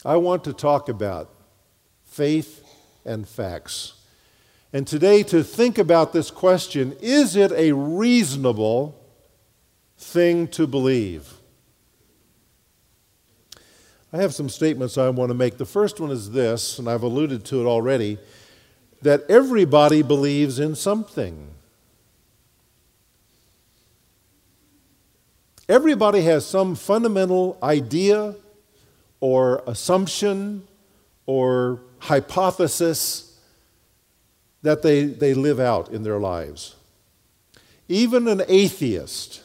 I 0.03 0.17
want 0.17 0.44
to 0.46 0.53
talk 0.53 0.89
about 0.89 1.29
faith 2.03 2.63
and 3.05 3.27
facts. 3.27 3.94
And 4.74 4.88
today, 4.88 5.24
to 5.24 5.44
think 5.44 5.77
about 5.77 6.12
this 6.12 6.32
question 6.32 6.98
is 7.00 7.36
it 7.36 7.51
a 7.51 7.72
reasonable 7.74 9.00
thing 9.98 10.48
to 10.50 10.67
believe? 10.67 11.34
I 14.15 14.19
have 14.19 14.34
some 14.34 14.48
statements 14.48 14.98
I 14.98 15.10
want 15.10 15.29
to 15.29 15.34
make. 15.34 15.57
The 15.57 15.65
first 15.65 16.00
one 16.00 16.10
is 16.10 16.31
this, 16.31 16.79
and 16.79 16.89
I've 16.89 17.03
alluded 17.03 17.43
to 17.48 17.60
it 17.60 17.65
already 17.65 18.17
that 19.01 19.24
everybody 19.27 20.03
believes 20.03 20.57
in 20.57 20.75
something. 20.75 21.50
Everybody 25.67 26.22
has 26.22 26.45
some 26.45 26.75
fundamental 26.75 27.57
idea 27.62 28.36
or 29.19 29.62
assumption 29.67 30.65
or 31.25 31.81
hypothesis 32.00 33.38
that 34.62 34.81
they, 34.81 35.03
they 35.03 35.34
live 35.34 35.60
out 35.60 35.89
in 35.89 36.03
their 36.03 36.19
lives. 36.19 36.77
Even 37.89 38.29
an 38.29 38.43
atheist 38.48 39.41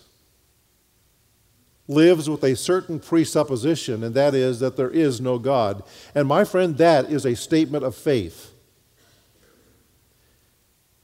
lives 1.90 2.30
with 2.30 2.44
a 2.44 2.54
certain 2.54 3.00
presupposition, 3.00 4.04
and 4.04 4.14
that 4.14 4.32
is 4.32 4.61
that 4.61 4.76
there 4.76 4.90
is 4.90 5.20
no 5.20 5.38
God. 5.38 5.82
And 6.14 6.28
my 6.28 6.44
friend, 6.44 6.78
that 6.78 7.11
is 7.11 7.26
a 7.26 7.35
statement 7.35 7.85
of 7.85 7.97
faith. 7.97 8.52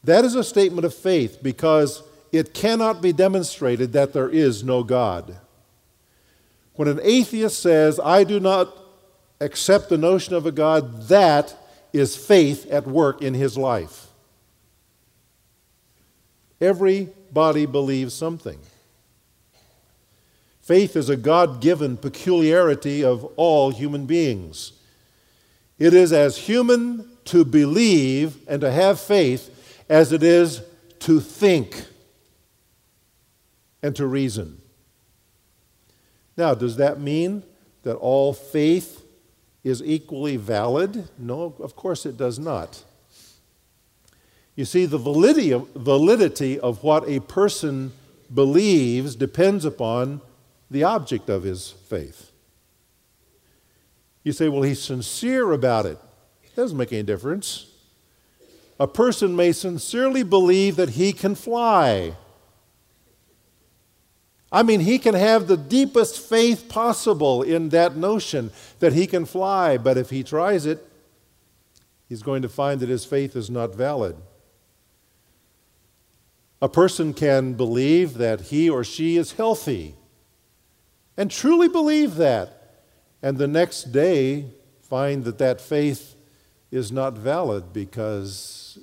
That 0.05 0.25
is 0.25 0.37
a 0.37 0.45
statement 0.45 0.85
of 0.85 0.95
faith 0.95 1.41
because 1.43 2.05
it 2.31 2.55
cannot 2.55 3.03
be 3.03 3.13
demonstrated 3.13 3.93
that 3.95 4.13
there 4.13 4.29
is 4.29 4.63
no 4.63 4.85
God. 4.85 5.37
When 6.75 6.87
an 6.87 7.01
atheist 7.03 7.59
says, 7.59 7.99
I 7.99 8.23
do 8.23 8.39
not 8.39 8.73
accept 9.41 9.89
the 9.89 9.99
notion 9.99 10.35
of 10.35 10.47
a 10.47 10.53
God, 10.53 11.09
that 11.09 11.57
is 11.93 12.15
faith 12.15 12.71
at 12.71 12.87
work 12.87 13.23
in 13.23 13.35
his 13.35 13.59
life. 13.59 14.07
Everybody 16.61 17.67
believes 17.67 18.15
something. 18.15 18.61
Faith 20.67 20.97
is 20.97 21.09
a 21.09 21.17
God 21.17 21.61
given 21.61 21.97
peculiarity 21.97 23.05
of 23.05 23.25
all 23.37 23.71
human 23.71 24.05
beings. 24.05 24.73
It 25.79 25.95
is 25.95 26.13
as 26.13 26.37
human 26.37 27.09
to 27.27 27.45
believe 27.45 28.39
and 28.49 28.61
to 28.63 28.73
have 28.73 28.99
faith 28.99 29.85
as 29.89 30.11
it 30.11 30.25
is 30.25 30.63
to 30.99 31.21
think 31.21 31.85
and 33.81 33.95
to 33.95 34.09
reason. 34.09 34.61
Now, 36.37 36.53
does 36.53 36.79
that 36.79 37.01
mean 37.01 37.45
that 37.85 37.95
all 37.95 38.33
faith 38.33 39.05
is 39.63 39.81
equally 39.85 40.37
valid? 40.37 41.09
No, 41.17 41.55
of 41.61 41.77
course 41.77 42.05
it 42.05 42.17
does 42.17 42.41
not. 42.41 42.83
You 44.57 44.65
see, 44.65 44.85
the 44.85 44.99
validity 44.99 45.53
of, 45.53 45.69
validity 45.77 46.59
of 46.59 46.83
what 46.83 47.09
a 47.09 47.21
person 47.21 47.93
believes 48.35 49.15
depends 49.15 49.65
upon 49.65 50.23
the 50.71 50.85
object 50.85 51.29
of 51.29 51.43
his 51.43 51.71
faith. 51.71 52.33
You 54.25 54.33
say, 54.33 54.49
well, 54.49 54.63
he's 54.63 54.83
sincere 54.83 55.53
about 55.53 55.87
it. 55.87 55.99
It 56.43 56.57
doesn't 56.57 56.77
make 56.77 56.93
any 56.93 57.05
difference. 57.05 57.71
A 58.79 58.89
person 58.89 59.37
may 59.37 59.53
sincerely 59.53 60.23
believe 60.23 60.77
that 60.77 60.91
he 60.91 61.13
can 61.13 61.35
fly. 61.35 62.17
I 64.51 64.63
mean, 64.63 64.81
he 64.81 64.99
can 64.99 65.15
have 65.15 65.47
the 65.47 65.57
deepest 65.57 66.21
faith 66.21 66.69
possible 66.69 67.43
in 67.43 67.71
that 67.71 67.97
notion 67.97 68.51
that 68.81 68.93
he 68.93 69.07
can 69.07 69.25
fly, 69.25 69.79
but 69.79 69.97
if 69.97 70.11
he 70.11 70.23
tries 70.23 70.67
it, 70.67 70.87
he's 72.09 72.23
going 72.23 72.43
to 72.43 72.49
find 72.49 72.81
that 72.81 72.89
his 72.89 73.05
faith 73.05 73.37
is 73.37 73.49
not 73.49 73.75
valid. 73.75 74.17
A 76.61 76.69
person 76.69 77.13
can 77.13 77.53
believe 77.53 78.15
that 78.15 78.43
he 78.43 78.69
or 78.69 78.83
she 78.83 79.17
is 79.17 79.33
healthy 79.33 79.95
and 81.17 81.31
truly 81.31 81.69
believe 81.69 82.17
that, 82.17 82.81
and 83.23 83.39
the 83.39 83.49
next 83.49 83.93
day 83.93 84.47
find 84.83 85.25
that 85.25 85.39
that 85.39 85.61
faith 85.61 86.15
is 86.71 86.93
not 86.93 87.15
valid 87.15 87.73
because 87.73 88.79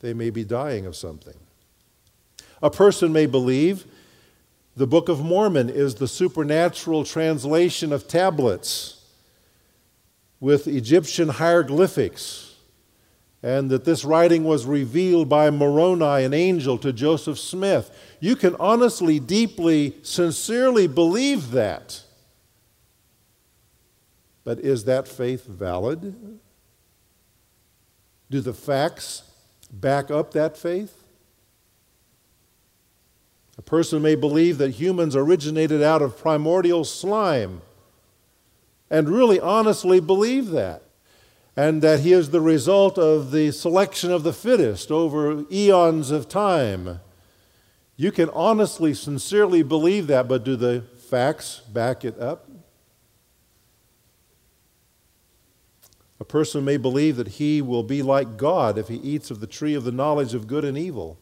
they 0.00 0.14
may 0.14 0.30
be 0.30 0.44
dying 0.44 0.86
of 0.86 0.96
something. 0.96 1.36
A 2.62 2.70
person 2.70 3.12
may 3.12 3.26
believe 3.26 3.84
the 4.76 4.86
Book 4.86 5.08
of 5.08 5.20
Mormon 5.20 5.70
is 5.70 5.94
the 5.94 6.08
supernatural 6.08 7.04
translation 7.04 7.92
of 7.92 8.08
tablets 8.08 9.04
with 10.40 10.66
Egyptian 10.66 11.28
hieroglyphics 11.28 12.43
and 13.44 13.68
that 13.68 13.84
this 13.84 14.06
writing 14.06 14.42
was 14.42 14.64
revealed 14.64 15.28
by 15.28 15.50
Moroni, 15.50 16.24
an 16.24 16.32
angel, 16.32 16.78
to 16.78 16.94
Joseph 16.94 17.38
Smith. 17.38 17.90
You 18.18 18.36
can 18.36 18.56
honestly, 18.58 19.20
deeply, 19.20 19.96
sincerely 20.02 20.86
believe 20.86 21.50
that. 21.50 22.04
But 24.44 24.60
is 24.60 24.84
that 24.84 25.06
faith 25.06 25.44
valid? 25.44 26.40
Do 28.30 28.40
the 28.40 28.54
facts 28.54 29.24
back 29.70 30.10
up 30.10 30.32
that 30.32 30.56
faith? 30.56 31.04
A 33.58 33.62
person 33.62 34.00
may 34.00 34.14
believe 34.14 34.56
that 34.56 34.70
humans 34.70 35.14
originated 35.14 35.82
out 35.82 36.00
of 36.00 36.16
primordial 36.16 36.82
slime 36.82 37.60
and 38.88 39.06
really 39.06 39.38
honestly 39.38 40.00
believe 40.00 40.48
that, 40.52 40.82
and 41.56 41.82
that 41.82 42.00
he 42.00 42.12
is 42.12 42.30
the 42.30 42.40
result 42.40 42.98
of 42.98 43.30
the 43.30 43.52
selection 43.52 44.10
of 44.10 44.22
the 44.22 44.32
fittest 44.32 44.90
over 44.90 45.44
eons 45.50 46.10
of 46.10 46.28
time. 46.28 47.00
You 47.96 48.10
can 48.10 48.28
honestly, 48.30 48.92
sincerely 48.92 49.62
believe 49.62 50.08
that, 50.08 50.26
but 50.26 50.44
do 50.44 50.56
the 50.56 50.84
facts 51.08 51.60
back 51.60 52.04
it 52.04 52.18
up? 52.18 52.48
A 56.18 56.24
person 56.24 56.64
may 56.64 56.76
believe 56.76 57.16
that 57.16 57.28
he 57.28 57.60
will 57.60 57.82
be 57.82 58.02
like 58.02 58.36
God 58.36 58.78
if 58.78 58.88
he 58.88 58.96
eats 58.96 59.30
of 59.30 59.40
the 59.40 59.46
tree 59.46 59.74
of 59.74 59.84
the 59.84 59.92
knowledge 59.92 60.34
of 60.34 60.46
good 60.46 60.64
and 60.64 60.76
evil. 60.76 61.18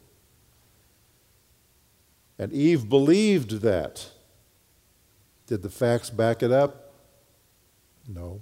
And 2.39 2.53
Eve 2.53 2.89
believed 2.89 3.61
that. 3.61 4.11
Did 5.47 5.63
the 5.63 5.71
facts 5.71 6.09
back 6.09 6.43
it 6.43 6.53
up? 6.53 6.93
No. 8.09 8.41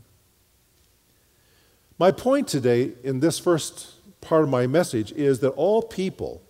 My 2.00 2.12
point 2.12 2.49
today 2.49 2.92
in 3.04 3.21
this 3.21 3.38
first 3.38 3.90
part 4.23 4.42
of 4.42 4.49
my 4.49 4.66
message 4.66 5.12
is 5.12 5.40
that 5.40 5.50
all 5.50 5.83
people 5.83 6.42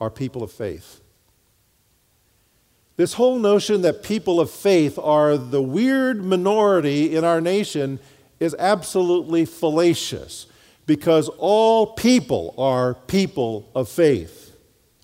are 0.00 0.10
people 0.10 0.44
of 0.44 0.52
faith. 0.52 1.00
This 2.96 3.14
whole 3.14 3.40
notion 3.40 3.82
that 3.82 4.04
people 4.04 4.38
of 4.38 4.48
faith 4.48 4.96
are 4.96 5.36
the 5.36 5.60
weird 5.60 6.24
minority 6.24 7.16
in 7.16 7.24
our 7.24 7.40
nation 7.40 7.98
is 8.38 8.54
absolutely 8.60 9.44
fallacious 9.44 10.46
because 10.86 11.28
all 11.30 11.94
people 11.94 12.54
are 12.56 12.94
people 12.94 13.68
of 13.74 13.88
faith. 13.88 14.56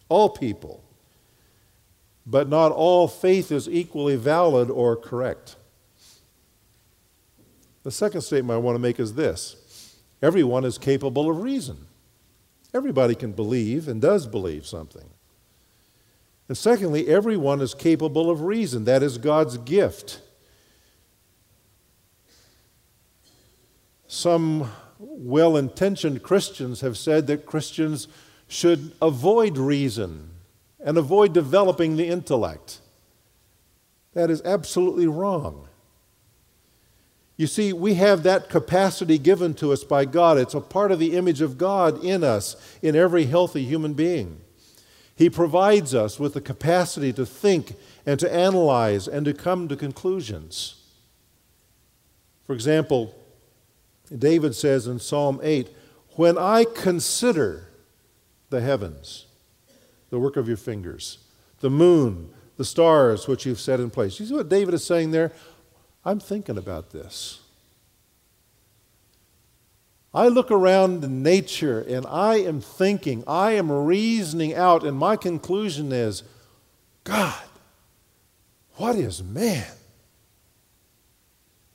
All 0.08 0.28
people. 0.28 0.84
But 2.24 2.48
not 2.48 2.70
all 2.70 3.08
faith 3.08 3.50
is 3.50 3.68
equally 3.68 4.14
valid 4.14 4.70
or 4.70 4.94
correct. 4.94 5.56
The 7.82 7.90
second 7.90 8.20
statement 8.20 8.56
I 8.56 8.60
want 8.60 8.76
to 8.76 8.80
make 8.80 9.00
is 9.00 9.14
this 9.14 9.56
everyone 10.22 10.64
is 10.64 10.78
capable 10.78 11.28
of 11.28 11.42
reason. 11.42 11.86
Everybody 12.72 13.14
can 13.14 13.32
believe 13.32 13.88
and 13.88 14.00
does 14.00 14.26
believe 14.26 14.66
something. 14.66 15.10
And 16.48 16.56
secondly, 16.56 17.08
everyone 17.08 17.60
is 17.60 17.74
capable 17.74 18.30
of 18.30 18.42
reason. 18.42 18.84
That 18.84 19.02
is 19.02 19.18
God's 19.18 19.58
gift. 19.58 20.20
Some 24.06 24.70
well 24.98 25.56
intentioned 25.56 26.22
Christians 26.22 26.80
have 26.80 26.96
said 26.96 27.26
that 27.26 27.46
Christians 27.46 28.08
should 28.46 28.92
avoid 29.00 29.56
reason 29.56 30.30
and 30.78 30.98
avoid 30.98 31.32
developing 31.32 31.96
the 31.96 32.08
intellect. 32.08 32.80
That 34.12 34.30
is 34.30 34.42
absolutely 34.42 35.06
wrong. 35.06 35.68
You 37.42 37.48
see, 37.48 37.72
we 37.72 37.94
have 37.94 38.22
that 38.22 38.48
capacity 38.48 39.18
given 39.18 39.52
to 39.54 39.72
us 39.72 39.82
by 39.82 40.04
God. 40.04 40.38
It's 40.38 40.54
a 40.54 40.60
part 40.60 40.92
of 40.92 41.00
the 41.00 41.16
image 41.16 41.40
of 41.40 41.58
God 41.58 42.04
in 42.04 42.22
us, 42.22 42.54
in 42.82 42.94
every 42.94 43.24
healthy 43.24 43.64
human 43.64 43.94
being. 43.94 44.40
He 45.16 45.28
provides 45.28 45.92
us 45.92 46.20
with 46.20 46.34
the 46.34 46.40
capacity 46.40 47.12
to 47.14 47.26
think 47.26 47.74
and 48.06 48.20
to 48.20 48.32
analyze 48.32 49.08
and 49.08 49.24
to 49.24 49.34
come 49.34 49.66
to 49.66 49.74
conclusions. 49.74 50.84
For 52.44 52.52
example, 52.52 53.12
David 54.16 54.54
says 54.54 54.86
in 54.86 55.00
Psalm 55.00 55.40
8, 55.42 55.68
When 56.10 56.38
I 56.38 56.64
consider 56.64 57.70
the 58.50 58.60
heavens, 58.60 59.26
the 60.10 60.20
work 60.20 60.36
of 60.36 60.46
your 60.46 60.56
fingers, 60.56 61.18
the 61.58 61.70
moon, 61.70 62.32
the 62.56 62.64
stars 62.64 63.26
which 63.26 63.44
you've 63.46 63.58
set 63.58 63.80
in 63.80 63.90
place. 63.90 64.20
You 64.20 64.26
see 64.26 64.34
what 64.34 64.48
David 64.48 64.74
is 64.74 64.84
saying 64.84 65.10
there? 65.10 65.32
I'm 66.04 66.20
thinking 66.20 66.58
about 66.58 66.90
this. 66.90 67.40
I 70.14 70.28
look 70.28 70.50
around 70.50 71.22
nature 71.22 71.80
and 71.80 72.06
I 72.06 72.36
am 72.36 72.60
thinking, 72.60 73.24
I 73.26 73.52
am 73.52 73.72
reasoning 73.72 74.54
out, 74.54 74.84
and 74.84 74.96
my 74.96 75.16
conclusion 75.16 75.90
is 75.90 76.22
God, 77.04 77.42
what 78.76 78.96
is 78.96 79.22
man 79.22 79.72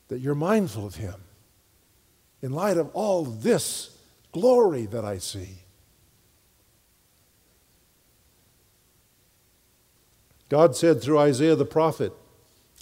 that 0.10 0.20
you're 0.20 0.36
mindful 0.36 0.86
of 0.86 0.96
him? 0.96 1.16
in 2.42 2.52
light 2.52 2.78
of 2.78 2.90
all 2.94 3.24
this 3.24 3.98
glory 4.32 4.86
that 4.88 5.04
I 5.04 5.18
see. 5.18 5.60
God 10.50 10.76
said 10.76 11.02
through 11.02 11.20
Isaiah 11.20 11.56
the 11.56 11.66
prophet, 11.66 12.14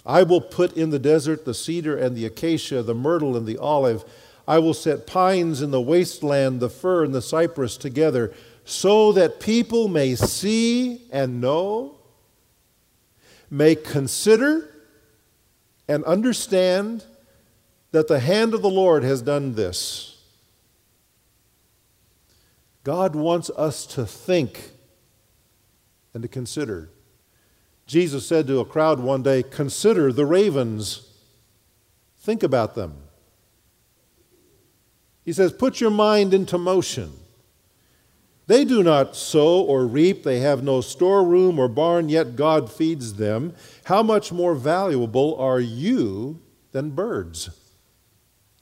I 0.06 0.22
will 0.22 0.40
put 0.40 0.76
in 0.76 0.90
the 0.90 1.00
desert 1.00 1.44
the 1.44 1.52
cedar 1.52 1.96
and 1.96 2.16
the 2.16 2.24
acacia, 2.24 2.82
the 2.82 2.94
myrtle 2.94 3.36
and 3.36 3.44
the 3.44 3.58
olive. 3.58 4.04
I 4.46 4.60
will 4.60 4.74
set 4.74 5.06
pines 5.06 5.60
in 5.60 5.72
the 5.72 5.80
wasteland, 5.80 6.60
the 6.60 6.70
fir 6.70 7.04
and 7.04 7.12
the 7.12 7.20
cypress 7.20 7.76
together, 7.76 8.32
so 8.64 9.10
that 9.12 9.40
people 9.40 9.88
may 9.88 10.14
see 10.14 11.02
and 11.10 11.40
know, 11.40 11.98
may 13.50 13.74
consider 13.74 14.72
and 15.88 16.04
understand 16.04 17.04
that 17.90 18.06
the 18.06 18.20
hand 18.20 18.54
of 18.54 18.62
the 18.62 18.70
Lord 18.70 19.02
has 19.02 19.22
done 19.22 19.54
this. 19.54 20.20
God 22.84 23.16
wants 23.16 23.50
us 23.56 23.84
to 23.86 24.06
think 24.06 24.70
and 26.14 26.22
to 26.22 26.28
consider. 26.28 26.90
Jesus 27.86 28.26
said 28.26 28.46
to 28.46 28.60
a 28.60 28.64
crowd 28.64 29.00
one 29.00 29.22
day, 29.22 29.42
Consider 29.42 30.12
the 30.12 30.26
ravens, 30.26 31.08
think 32.18 32.42
about 32.42 32.74
them. 32.74 32.94
He 35.24 35.32
says, 35.32 35.52
Put 35.52 35.80
your 35.80 35.90
mind 35.90 36.34
into 36.34 36.58
motion. 36.58 37.12
They 38.48 38.64
do 38.64 38.82
not 38.82 39.16
sow 39.16 39.60
or 39.60 39.86
reap, 39.86 40.22
they 40.22 40.38
have 40.38 40.62
no 40.62 40.80
storeroom 40.80 41.58
or 41.58 41.66
barn, 41.68 42.08
yet 42.08 42.36
God 42.36 42.70
feeds 42.70 43.14
them. 43.14 43.54
How 43.84 44.04
much 44.04 44.30
more 44.30 44.54
valuable 44.54 45.34
are 45.36 45.58
you 45.58 46.40
than 46.70 46.90
birds? 46.90 47.50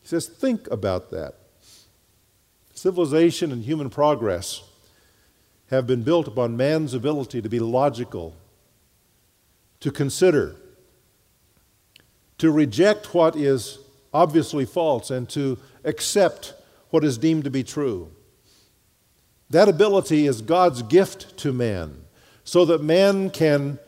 He 0.00 0.08
says, 0.08 0.26
think 0.26 0.70
about 0.70 1.10
that. 1.10 1.34
Civilization 2.74 3.52
and 3.52 3.62
human 3.62 3.88
progress 3.88 4.62
have 5.70 5.86
been 5.86 6.02
built 6.02 6.28
upon 6.28 6.56
man's 6.56 6.92
ability 6.92 7.40
to 7.40 7.48
be 7.48 7.58
logical, 7.58 8.36
to 9.84 9.92
consider, 9.92 10.56
to 12.38 12.50
reject 12.50 13.12
what 13.12 13.36
is 13.36 13.80
obviously 14.14 14.64
false, 14.64 15.10
and 15.10 15.28
to 15.28 15.58
accept 15.84 16.54
what 16.88 17.04
is 17.04 17.18
deemed 17.18 17.44
to 17.44 17.50
be 17.50 17.62
true. 17.62 18.10
That 19.50 19.68
ability 19.68 20.26
is 20.26 20.40
God's 20.40 20.80
gift 20.80 21.36
to 21.36 21.52
man 21.52 22.06
so 22.44 22.64
that 22.64 22.82
man 22.82 23.28
can 23.28 23.78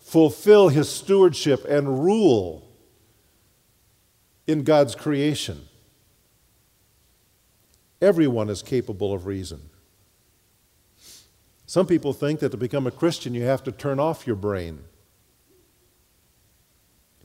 fulfill 0.00 0.68
his 0.68 0.88
stewardship 0.88 1.64
and 1.64 2.02
rule 2.02 2.68
in 4.48 4.64
God's 4.64 4.96
creation. 4.96 5.68
Everyone 8.02 8.48
is 8.48 8.62
capable 8.62 9.12
of 9.12 9.26
reason. 9.26 9.60
Some 11.66 11.86
people 11.86 12.12
think 12.12 12.40
that 12.40 12.50
to 12.50 12.56
become 12.56 12.88
a 12.88 12.90
Christian, 12.90 13.32
you 13.32 13.44
have 13.44 13.62
to 13.62 13.70
turn 13.70 14.00
off 14.00 14.26
your 14.26 14.34
brain. 14.34 14.86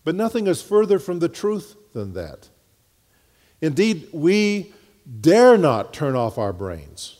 But 0.05 0.15
nothing 0.15 0.47
is 0.47 0.61
further 0.61 0.99
from 0.99 1.19
the 1.19 1.27
truth 1.27 1.75
than 1.91 2.13
that. 2.13 2.47
Indeed, 3.59 4.07
we 4.13 4.73
dare 5.19 5.57
not 5.57 5.93
turn 5.93 6.15
off 6.15 6.37
our 6.37 6.53
brains. 6.53 7.19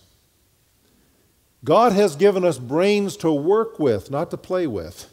God 1.64 1.94
has 1.94 2.16
given 2.16 2.46
us 2.46 2.60
brains 2.60 3.18
to 3.18 3.32
work 3.32 3.80
with, 3.80 4.12
not 4.12 4.30
to 4.32 4.38
play 4.38 4.68
with. 4.68 5.12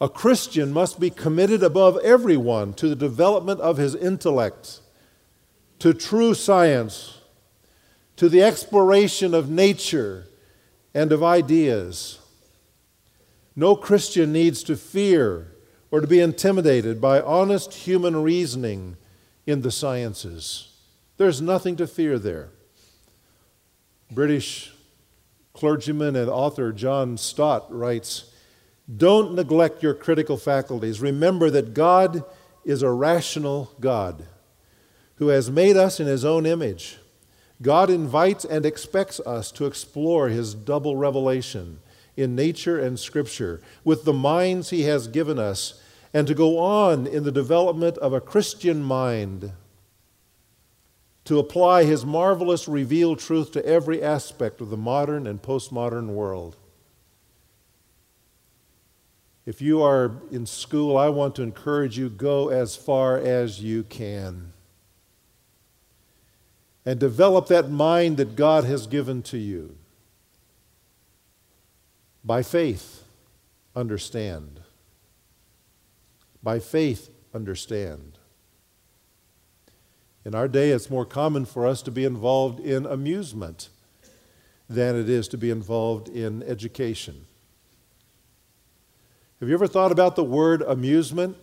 A 0.00 0.08
Christian 0.08 0.72
must 0.72 0.98
be 0.98 1.10
committed 1.10 1.62
above 1.62 1.96
everyone 1.98 2.74
to 2.74 2.88
the 2.88 2.96
development 2.96 3.60
of 3.60 3.76
his 3.76 3.94
intellect, 3.94 4.80
to 5.78 5.94
true 5.94 6.34
science, 6.34 7.18
to 8.16 8.28
the 8.28 8.42
exploration 8.42 9.32
of 9.32 9.48
nature 9.48 10.26
and 10.92 11.12
of 11.12 11.22
ideas. 11.22 12.18
No 13.58 13.74
Christian 13.74 14.32
needs 14.32 14.62
to 14.62 14.76
fear 14.76 15.48
or 15.90 16.00
to 16.00 16.06
be 16.06 16.20
intimidated 16.20 17.00
by 17.00 17.20
honest 17.20 17.74
human 17.74 18.22
reasoning 18.22 18.96
in 19.48 19.62
the 19.62 19.72
sciences. 19.72 20.76
There's 21.16 21.42
nothing 21.42 21.74
to 21.78 21.88
fear 21.88 22.20
there. 22.20 22.50
British 24.12 24.72
clergyman 25.54 26.14
and 26.14 26.30
author 26.30 26.70
John 26.70 27.16
Stott 27.16 27.66
writes 27.68 28.30
don't 28.96 29.34
neglect 29.34 29.82
your 29.82 29.92
critical 29.92 30.36
faculties. 30.36 31.00
Remember 31.00 31.50
that 31.50 31.74
God 31.74 32.22
is 32.64 32.82
a 32.84 32.92
rational 32.92 33.72
God 33.80 34.24
who 35.16 35.28
has 35.28 35.50
made 35.50 35.76
us 35.76 35.98
in 35.98 36.06
his 36.06 36.24
own 36.24 36.46
image. 36.46 36.98
God 37.60 37.90
invites 37.90 38.44
and 38.44 38.64
expects 38.64 39.18
us 39.18 39.50
to 39.50 39.66
explore 39.66 40.28
His 40.28 40.54
double 40.54 40.94
revelation 40.94 41.80
in 42.18 42.34
nature 42.34 42.78
and 42.78 42.98
Scripture 42.98 43.62
with 43.84 44.04
the 44.04 44.12
minds 44.12 44.70
He 44.70 44.82
has 44.82 45.06
given 45.06 45.38
us 45.38 45.80
and 46.12 46.26
to 46.26 46.34
go 46.34 46.58
on 46.58 47.06
in 47.06 47.22
the 47.22 47.30
development 47.30 47.96
of 47.98 48.12
a 48.12 48.20
Christian 48.20 48.82
mind, 48.82 49.52
to 51.24 51.38
apply 51.38 51.84
His 51.84 52.04
marvelous 52.04 52.66
revealed 52.66 53.20
truth 53.20 53.52
to 53.52 53.64
every 53.64 54.02
aspect 54.02 54.60
of 54.60 54.68
the 54.68 54.76
modern 54.76 55.26
and 55.26 55.40
postmodern 55.40 56.08
world. 56.08 56.56
If 59.46 59.62
you 59.62 59.80
are 59.82 60.12
in 60.32 60.44
school, 60.44 60.98
I 60.98 61.08
want 61.10 61.36
to 61.36 61.42
encourage 61.42 61.96
you 61.96 62.08
go 62.08 62.48
as 62.48 62.74
far 62.74 63.16
as 63.16 63.62
you 63.62 63.84
can 63.84 64.52
and 66.84 66.98
develop 66.98 67.46
that 67.46 67.70
mind 67.70 68.16
that 68.16 68.34
God 68.34 68.64
has 68.64 68.86
given 68.86 69.22
to 69.24 69.38
you. 69.38 69.76
By 72.28 72.42
faith, 72.42 73.04
understand. 73.74 74.60
By 76.42 76.58
faith, 76.58 77.08
understand. 77.32 78.18
In 80.26 80.34
our 80.34 80.46
day, 80.46 80.68
it's 80.68 80.90
more 80.90 81.06
common 81.06 81.46
for 81.46 81.66
us 81.66 81.80
to 81.80 81.90
be 81.90 82.04
involved 82.04 82.60
in 82.60 82.84
amusement 82.84 83.70
than 84.68 84.94
it 84.94 85.08
is 85.08 85.26
to 85.28 85.38
be 85.38 85.48
involved 85.48 86.10
in 86.10 86.42
education. 86.42 87.24
Have 89.40 89.48
you 89.48 89.54
ever 89.54 89.66
thought 89.66 89.90
about 89.90 90.14
the 90.14 90.22
word 90.22 90.60
amusement? 90.60 91.34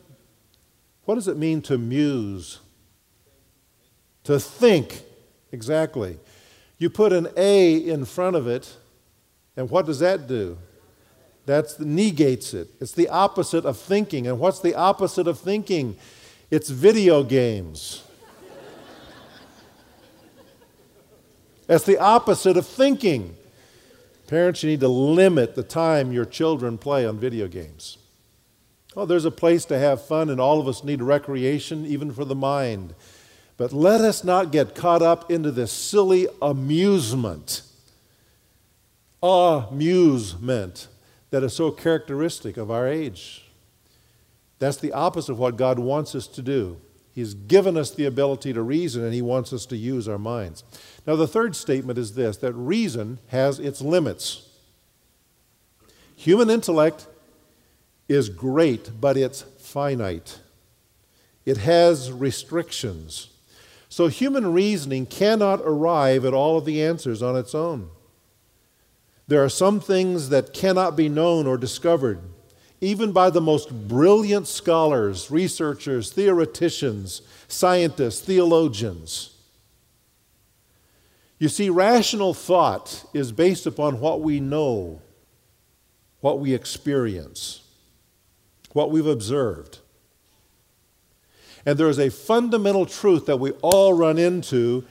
What 1.05 1.15
does 1.15 1.27
it 1.27 1.35
mean 1.35 1.63
to 1.63 1.79
muse? 1.79 2.59
To 4.25 4.39
think. 4.39 5.01
Exactly. 5.51 6.19
You 6.77 6.91
put 6.91 7.11
an 7.11 7.29
A 7.35 7.75
in 7.75 8.05
front 8.05 8.35
of 8.35 8.45
it, 8.45 8.77
and 9.57 9.67
what 9.71 9.87
does 9.87 9.97
that 9.97 10.27
do? 10.27 10.59
That 11.45 11.79
negates 11.79 12.53
it. 12.53 12.69
It's 12.79 12.93
the 12.93 13.09
opposite 13.09 13.65
of 13.65 13.77
thinking. 13.77 14.27
And 14.27 14.39
what's 14.39 14.59
the 14.59 14.75
opposite 14.75 15.27
of 15.27 15.39
thinking? 15.39 15.95
It's 16.49 16.69
video 16.69 17.23
games. 17.23 18.03
That's 21.67 21.85
the 21.85 21.97
opposite 21.97 22.57
of 22.57 22.65
thinking. 22.65 23.35
Parents, 24.27 24.63
you 24.63 24.69
need 24.71 24.79
to 24.79 24.87
limit 24.87 25.55
the 25.55 25.63
time 25.63 26.11
your 26.11 26.25
children 26.25 26.77
play 26.77 27.05
on 27.05 27.19
video 27.19 27.47
games. 27.47 27.97
Oh, 28.95 29.05
there's 29.05 29.25
a 29.25 29.31
place 29.31 29.65
to 29.65 29.77
have 29.77 30.03
fun, 30.03 30.29
and 30.29 30.39
all 30.39 30.59
of 30.59 30.67
us 30.67 30.83
need 30.83 31.01
recreation, 31.01 31.85
even 31.85 32.11
for 32.11 32.25
the 32.25 32.35
mind. 32.35 32.95
But 33.57 33.71
let 33.71 34.01
us 34.01 34.23
not 34.23 34.51
get 34.51 34.73
caught 34.73 35.01
up 35.01 35.29
into 35.29 35.51
this 35.51 35.71
silly 35.71 36.27
amusement, 36.41 37.61
amusement 39.21 40.87
that 41.31 41.43
is 41.43 41.53
so 41.53 41.71
characteristic 41.71 42.57
of 42.57 42.71
our 42.71 42.87
age. 42.87 43.45
That's 44.59 44.77
the 44.77 44.93
opposite 44.93 45.33
of 45.33 45.39
what 45.39 45.57
God 45.57 45.79
wants 45.79 46.15
us 46.15 46.27
to 46.27 46.41
do. 46.41 46.79
He's 47.13 47.33
given 47.33 47.77
us 47.77 47.91
the 47.91 48.05
ability 48.05 48.53
to 48.53 48.61
reason, 48.61 49.03
and 49.03 49.13
He 49.13 49.21
wants 49.21 49.53
us 49.53 49.65
to 49.67 49.77
use 49.77 50.07
our 50.07 50.17
minds. 50.17 50.63
Now, 51.07 51.15
the 51.15 51.27
third 51.27 51.55
statement 51.55 51.97
is 51.97 52.15
this 52.15 52.37
that 52.37 52.53
reason 52.53 53.19
has 53.27 53.59
its 53.59 53.81
limits. 53.81 54.49
Human 56.15 56.49
intellect 56.49 57.07
is 58.07 58.29
great, 58.29 58.91
but 58.99 59.17
it's 59.17 59.41
finite, 59.59 60.39
it 61.45 61.57
has 61.57 62.11
restrictions. 62.11 63.29
So 63.87 64.07
human 64.07 64.51
reasoning 64.51 65.05
cannot 65.05 65.61
arrive 65.61 66.25
at 66.25 66.33
all 66.33 66.57
of 66.57 66.65
the 66.65 66.83
answers 66.83 67.21
on 67.21 67.37
its 67.37 67.55
own. 67.55 67.89
There 69.27 69.43
are 69.43 69.49
some 69.49 69.79
things 69.79 70.29
that 70.29 70.53
cannot 70.53 70.95
be 70.95 71.09
known 71.09 71.47
or 71.47 71.57
discovered, 71.57 72.19
even 72.79 73.11
by 73.11 73.29
the 73.29 73.41
most 73.41 73.87
brilliant 73.87 74.47
scholars, 74.47 75.31
researchers, 75.31 76.11
theoreticians, 76.11 77.21
scientists, 77.47 78.21
theologians. 78.21 79.31
You 81.39 81.49
see, 81.49 81.69
rational 81.69 82.33
thought 82.33 83.03
is 83.13 83.31
based 83.31 83.65
upon 83.65 83.99
what 83.99 84.21
we 84.21 84.39
know, 84.39 85.01
what 86.21 86.39
we 86.39 86.53
experience, 86.53 87.61
what 88.73 88.91
we've 88.91 89.07
observed. 89.07 89.79
And 91.65 91.79
there 91.79 91.89
is 91.89 91.99
a 91.99 92.11
fundamental 92.11 92.85
truth 92.85 93.25
that 93.25 93.37
we 93.37 93.51
all 93.63 93.93
run 93.93 94.19
into 94.19 94.85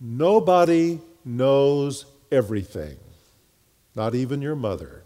nobody 0.00 1.00
knows 1.24 2.06
everything, 2.30 2.96
not 3.94 4.14
even 4.14 4.42
your 4.42 4.56
mother. 4.56 5.02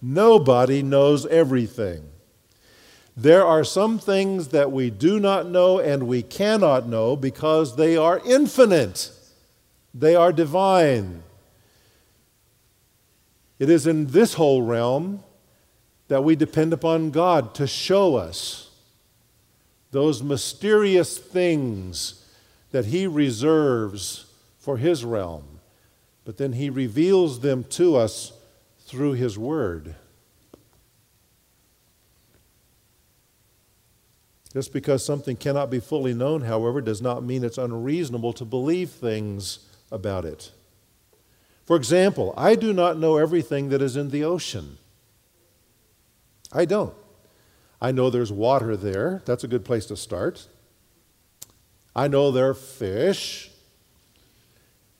Nobody 0.00 0.82
knows 0.82 1.26
everything. 1.26 2.08
There 3.16 3.44
are 3.44 3.62
some 3.62 3.98
things 3.98 4.48
that 4.48 4.72
we 4.72 4.90
do 4.90 5.20
not 5.20 5.46
know 5.46 5.78
and 5.78 6.08
we 6.08 6.22
cannot 6.22 6.88
know 6.88 7.14
because 7.14 7.76
they 7.76 7.96
are 7.96 8.20
infinite, 8.24 9.10
they 9.94 10.16
are 10.16 10.32
divine. 10.32 11.22
It 13.58 13.70
is 13.70 13.86
in 13.86 14.06
this 14.06 14.34
whole 14.34 14.62
realm 14.62 15.22
that 16.08 16.24
we 16.24 16.34
depend 16.34 16.72
upon 16.72 17.10
God 17.10 17.54
to 17.54 17.66
show 17.66 18.16
us 18.16 18.70
those 19.92 20.22
mysterious 20.22 21.16
things 21.16 22.26
that 22.72 22.86
He 22.86 23.06
reserves 23.06 24.26
for 24.62 24.76
His 24.76 25.04
realm, 25.04 25.58
but 26.24 26.38
then 26.38 26.52
He 26.52 26.70
reveals 26.70 27.40
them 27.40 27.64
to 27.64 27.96
us 27.96 28.32
through 28.78 29.14
His 29.14 29.36
Word. 29.36 29.96
Just 34.52 34.72
because 34.72 35.04
something 35.04 35.36
cannot 35.36 35.68
be 35.68 35.80
fully 35.80 36.14
known, 36.14 36.42
however, 36.42 36.80
does 36.80 37.02
not 37.02 37.24
mean 37.24 37.42
it's 37.42 37.58
unreasonable 37.58 38.32
to 38.34 38.44
believe 38.44 38.90
things 38.90 39.66
about 39.90 40.24
it. 40.24 40.52
For 41.64 41.74
example, 41.74 42.32
I 42.36 42.54
do 42.54 42.72
not 42.72 42.98
know 42.98 43.16
everything 43.16 43.68
that 43.70 43.82
is 43.82 43.96
in 43.96 44.10
the 44.10 44.22
ocean. 44.22 44.78
I 46.52 46.66
don't. 46.66 46.94
I 47.80 47.90
know 47.90 48.10
there's 48.10 48.30
water 48.30 48.76
there. 48.76 49.22
That's 49.24 49.42
a 49.42 49.48
good 49.48 49.64
place 49.64 49.86
to 49.86 49.96
start. 49.96 50.46
I 51.96 52.06
know 52.06 52.30
there 52.30 52.50
are 52.50 52.54
fish, 52.54 53.50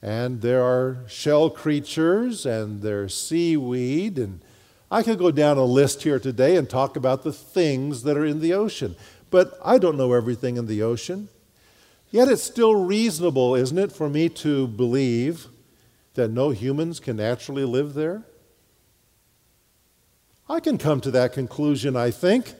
and 0.02 0.40
there 0.42 0.62
are 0.62 0.98
shell 1.06 1.48
creatures, 1.48 2.44
and 2.44 2.82
there's 2.82 3.14
seaweed, 3.14 4.18
and 4.18 4.40
I 4.90 5.02
could 5.04 5.18
go 5.18 5.30
down 5.30 5.56
a 5.56 5.64
list 5.64 6.02
here 6.02 6.18
today 6.18 6.56
and 6.56 6.68
talk 6.68 6.96
about 6.96 7.22
the 7.22 7.32
things 7.32 8.02
that 8.02 8.16
are 8.16 8.26
in 8.26 8.40
the 8.40 8.52
ocean. 8.52 8.96
But 9.30 9.56
I 9.64 9.78
don't 9.78 9.96
know 9.96 10.12
everything 10.12 10.56
in 10.56 10.66
the 10.66 10.82
ocean. 10.82 11.28
Yet 12.10 12.28
it's 12.28 12.42
still 12.42 12.74
reasonable, 12.74 13.54
isn't 13.54 13.78
it, 13.78 13.92
for 13.92 14.10
me 14.10 14.28
to 14.28 14.66
believe 14.66 15.46
that 16.14 16.28
no 16.28 16.50
humans 16.50 17.00
can 17.00 17.16
naturally 17.16 17.64
live 17.64 17.94
there? 17.94 18.24
I 20.48 20.60
can 20.60 20.76
come 20.76 21.00
to 21.00 21.10
that 21.12 21.32
conclusion, 21.32 21.96
I 21.96 22.10
think. 22.10 22.52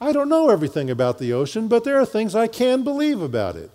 I 0.00 0.12
don't 0.12 0.28
know 0.28 0.48
everything 0.48 0.88
about 0.88 1.18
the 1.18 1.32
ocean, 1.32 1.68
but 1.68 1.84
there 1.84 2.00
are 2.00 2.06
things 2.06 2.34
I 2.34 2.46
can 2.46 2.84
believe 2.84 3.20
about 3.20 3.56
it. 3.56 3.70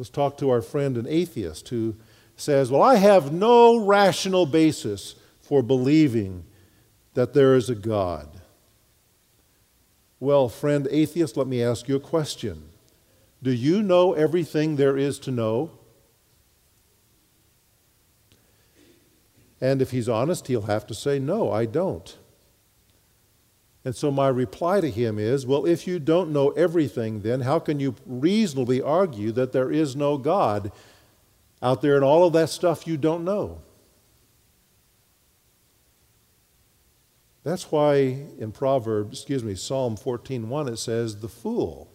Let's 0.00 0.08
talk 0.08 0.38
to 0.38 0.48
our 0.48 0.62
friend, 0.62 0.96
an 0.96 1.06
atheist, 1.06 1.68
who 1.68 1.94
says, 2.34 2.70
Well, 2.70 2.80
I 2.80 2.94
have 2.94 3.34
no 3.34 3.76
rational 3.76 4.46
basis 4.46 5.14
for 5.42 5.62
believing 5.62 6.44
that 7.12 7.34
there 7.34 7.54
is 7.54 7.68
a 7.68 7.74
God. 7.74 8.40
Well, 10.18 10.48
friend 10.48 10.88
atheist, 10.90 11.36
let 11.36 11.46
me 11.46 11.62
ask 11.62 11.86
you 11.86 11.96
a 11.96 12.00
question. 12.00 12.70
Do 13.42 13.50
you 13.50 13.82
know 13.82 14.14
everything 14.14 14.76
there 14.76 14.96
is 14.96 15.18
to 15.18 15.30
know? 15.30 15.72
And 19.60 19.82
if 19.82 19.90
he's 19.90 20.08
honest, 20.08 20.46
he'll 20.46 20.62
have 20.62 20.86
to 20.86 20.94
say, 20.94 21.18
No, 21.18 21.52
I 21.52 21.66
don't. 21.66 22.16
And 23.84 23.96
so 23.96 24.10
my 24.10 24.28
reply 24.28 24.80
to 24.80 24.90
him 24.90 25.18
is, 25.18 25.46
Well, 25.46 25.64
if 25.64 25.86
you 25.86 25.98
don't 25.98 26.32
know 26.32 26.50
everything, 26.50 27.22
then 27.22 27.40
how 27.40 27.58
can 27.58 27.80
you 27.80 27.94
reasonably 28.04 28.82
argue 28.82 29.32
that 29.32 29.52
there 29.52 29.70
is 29.70 29.96
no 29.96 30.18
God 30.18 30.70
out 31.62 31.82
there 31.82 31.96
and 31.96 32.04
all 32.04 32.26
of 32.26 32.32
that 32.34 32.50
stuff 32.50 32.86
you 32.86 32.96
don't 32.96 33.24
know? 33.24 33.62
That's 37.42 37.72
why 37.72 38.26
in 38.38 38.52
Proverbs, 38.52 39.20
excuse 39.20 39.42
me, 39.42 39.54
Psalm 39.54 39.96
14:1 39.96 40.68
it 40.68 40.78
says, 40.78 41.16
"The 41.16 41.28
fool 41.28 41.88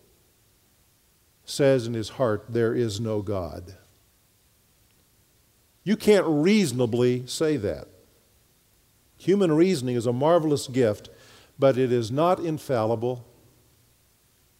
says 1.44 1.86
in 1.86 1.94
his 1.94 2.10
heart, 2.10 2.46
there 2.50 2.74
is 2.74 3.00
no 3.00 3.22
God." 3.22 3.78
You 5.84 5.96
can't 5.96 6.26
reasonably 6.26 7.28
say 7.28 7.58
that. 7.58 7.88
Human 9.18 9.52
reasoning 9.52 9.96
is 9.96 10.08
a 10.08 10.14
marvelous 10.14 10.68
gift, 10.68 11.10
but 11.58 11.78
it 11.78 11.92
is 11.92 12.12
not 12.12 12.40
infallible 12.40 13.26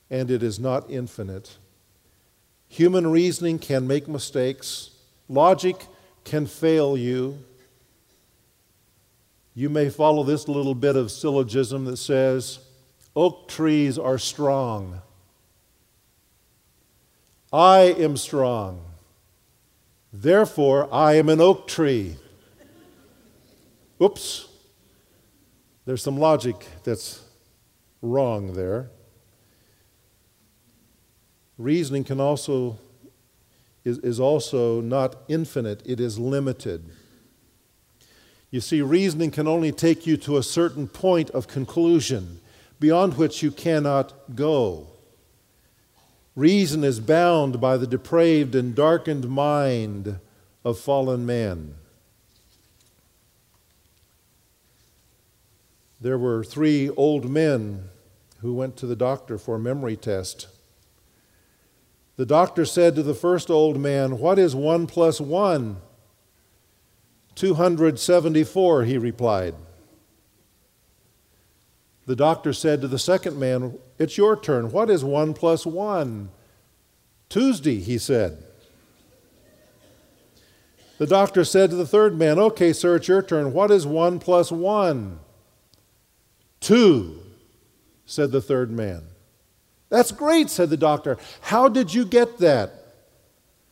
and 0.10 0.30
it 0.30 0.44
is 0.44 0.60
not 0.60 0.90
infinite. 0.90 1.58
Human 2.68 3.08
reasoning 3.08 3.60
can 3.60 3.88
make 3.88 4.08
mistakes, 4.08 4.92
logic 5.28 5.88
can 6.24 6.46
fail 6.46 6.98
you. 6.98 7.38
You 9.54 9.70
may 9.70 9.90
follow 9.90 10.24
this 10.24 10.48
little 10.48 10.76
bit 10.76 10.96
of 10.96 11.12
syllogism 11.12 11.86
that 11.86 11.98
says, 11.98 12.60
Oak 13.16 13.48
trees 13.48 13.98
are 13.98 14.18
strong. 14.18 15.02
I 17.54 17.96
am 17.98 18.18
strong. 18.18 18.82
Therefore, 20.12 20.94
I 20.94 21.14
am 21.14 21.30
an 21.30 21.40
oak 21.40 21.68
tree. 21.68 22.18
Oops. 24.02 24.50
There's 25.86 26.02
some 26.02 26.18
logic 26.18 26.66
that's 26.84 27.24
wrong 28.02 28.54
there. 28.54 28.90
Reasoning 31.58 32.04
can 32.04 32.20
also 32.20 32.80
is, 33.86 34.00
is 34.00 34.20
also 34.20 34.82
not 34.82 35.16
infinite, 35.28 35.84
it 35.86 36.00
is 36.00 36.18
limited. 36.18 36.90
You 38.50 38.60
see, 38.62 38.82
reasoning 38.82 39.32
can 39.32 39.48
only 39.48 39.72
take 39.72 40.08
you 40.08 40.18
to 40.18 40.38
a 40.38 40.44
certain 40.44 40.88
point 40.88 41.30
of 41.32 41.48
conclusion, 41.48 42.40
beyond 42.80 43.18
which 43.18 43.44
you 43.44 43.52
cannot 43.52 44.36
go. 44.36 44.88
Reason 46.36 46.84
is 46.84 47.00
bound 47.00 47.62
by 47.62 47.78
the 47.78 47.88
depraved 47.88 48.56
and 48.56 48.76
darkened 48.76 49.30
mind 49.30 50.20
of 50.64 50.80
fallen 50.80 51.26
man. 51.26 51.76
There 56.06 56.20
were 56.20 56.44
three 56.44 56.92
old 56.92 57.32
men 57.32 57.90
who 58.42 58.54
went 58.54 58.78
to 58.78 58.86
the 58.86 58.96
doctor 58.96 59.40
for 59.40 59.56
a 59.56 59.60
memory 59.60 59.96
test. 59.96 60.46
The 62.16 62.28
doctor 62.28 62.64
said 62.64 62.94
to 62.94 63.02
the 63.02 63.16
first 63.16 63.50
old 63.50 63.80
man, 63.80 64.20
What 64.20 64.38
is 64.38 64.56
one 64.56 64.86
plus 64.86 65.20
one? 65.20 65.78
274, 67.34 68.84
he 68.84 69.00
replied. 69.00 69.56
The 72.06 72.16
doctor 72.16 72.54
said 72.54 72.82
to 72.82 72.88
the 72.88 73.00
second 73.00 73.40
man, 73.40 73.80
It's 73.98 74.16
your 74.16 74.40
turn. 74.40 74.72
What 74.72 74.92
is 74.92 75.04
one 75.04 75.34
plus 75.34 75.66
one? 75.66 76.30
Tuesday, 77.30 77.80
he 77.80 77.98
said. 77.98 78.44
The 81.00 81.08
doctor 81.08 81.44
said 81.44 81.72
to 81.72 81.76
the 81.76 81.88
third 81.88 82.16
man, 82.16 82.38
Okay, 82.38 82.74
sir, 82.74 82.98
it's 82.98 83.08
your 83.08 83.24
turn. 83.24 83.54
What 83.54 83.72
is 83.72 83.88
one 83.88 84.20
plus 84.20 84.52
one? 84.52 85.22
Two, 86.60 87.20
said 88.06 88.32
the 88.32 88.42
third 88.42 88.72
man. 88.72 89.04
That's 89.90 90.12
great, 90.12 90.50
said 90.50 90.70
the 90.70 90.78
doctor. 90.78 91.18
How 91.42 91.70
did 91.70 91.94
you 91.94 92.06
get 92.06 92.40
that? 92.40 92.72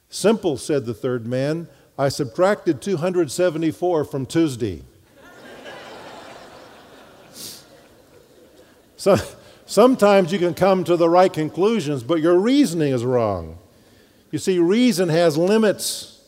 Simple, 0.10 0.58
said 0.58 0.86
the 0.86 0.94
third 0.94 1.26
man. 1.26 1.68
I 1.98 2.10
subtracted 2.10 2.82
274 2.82 4.06
from 4.06 4.26
Tuesday. 4.26 4.84
so, 8.96 9.18
sometimes 9.66 10.32
you 10.32 10.40
can 10.40 10.54
come 10.54 10.84
to 10.84 10.96
the 10.96 11.10
right 11.10 11.32
conclusions, 11.32 12.04
but 12.04 12.22
your 12.22 12.40
reasoning 12.40 12.94
is 12.94 13.04
wrong. 13.04 13.58
You 14.32 14.40
see, 14.40 14.58
reason 14.60 15.10
has 15.10 15.38
limits, 15.38 16.22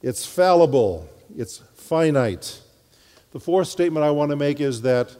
it's 0.00 0.24
fallible, 0.26 1.08
it's 1.36 1.58
finite. 1.74 2.60
The 3.32 3.40
fourth 3.40 3.68
statement 3.68 4.04
I 4.04 4.10
want 4.10 4.30
to 4.30 4.36
make 4.36 4.60
is 4.60 4.82
that 4.82 5.16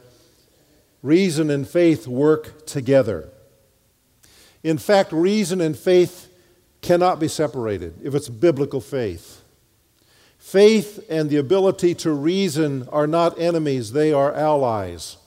reason 1.01 1.49
and 1.49 1.67
faith 1.67 2.07
work 2.07 2.65
together. 2.65 3.29
In 4.63 4.77
fact, 4.77 5.11
reason 5.11 5.59
and 5.59 5.77
faith 5.77 6.29
cannot 6.81 7.19
be 7.19 7.27
separated 7.27 7.95
if 8.03 8.13
it's 8.13 8.29
biblical 8.29 8.81
faith. 8.81 9.41
Faith 10.37 11.03
and 11.09 11.29
the 11.29 11.37
ability 11.37 11.95
to 11.95 12.11
reason 12.11 12.87
are 12.89 13.07
not 13.07 13.39
enemies, 13.39 13.93
they 13.93 14.13
are 14.13 14.33
allies. 14.33 15.17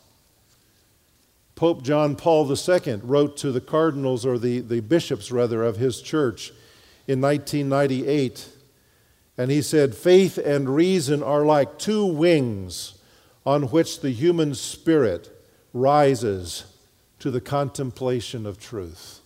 Pope 1.57 1.83
John 1.83 2.15
Paul 2.17 2.49
II 2.51 3.01
wrote 3.03 3.37
to 3.39 3.51
the 3.51 3.63
cardinals, 3.63 4.25
or 4.27 4.39
the, 4.39 4.61
the 4.61 4.81
bishops 4.81 5.33
rather, 5.33 5.65
of 5.65 5.79
his 5.79 6.03
church 6.03 6.53
in 7.09 7.21
1998, 7.21 8.49
and 9.39 9.51
he 9.51 9.63
said, 9.63 9.95
Faith 9.95 10.39
and 10.39 10.75
reason 10.75 11.23
are 11.23 11.45
like 11.45 11.79
two 11.79 12.05
wings 12.05 12.99
on 13.45 13.65
which 13.65 14.01
the 14.01 14.11
human 14.11 14.55
spirit 14.55 15.31
rises 15.73 16.65
to 17.19 17.31
the 17.31 17.41
contemplation 17.41 18.47
of 18.47 18.59
truth. 18.59 19.21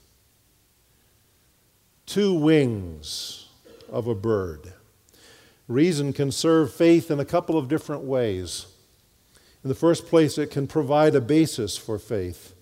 Two 2.06 2.34
wings 2.34 3.48
of 3.88 4.06
a 4.06 4.14
bird. 4.14 4.72
Reason 5.68 6.12
can 6.12 6.32
serve 6.32 6.74
faith 6.74 7.10
in 7.10 7.20
a 7.20 7.24
couple 7.24 7.56
of 7.56 7.68
different 7.68 8.02
ways. 8.02 8.66
In 9.62 9.68
the 9.68 9.74
first 9.74 10.06
place, 10.06 10.36
it 10.36 10.50
can 10.50 10.66
provide 10.66 11.14
a 11.14 11.20
basis 11.20 11.76
for 11.76 11.98
faith. 11.98 12.54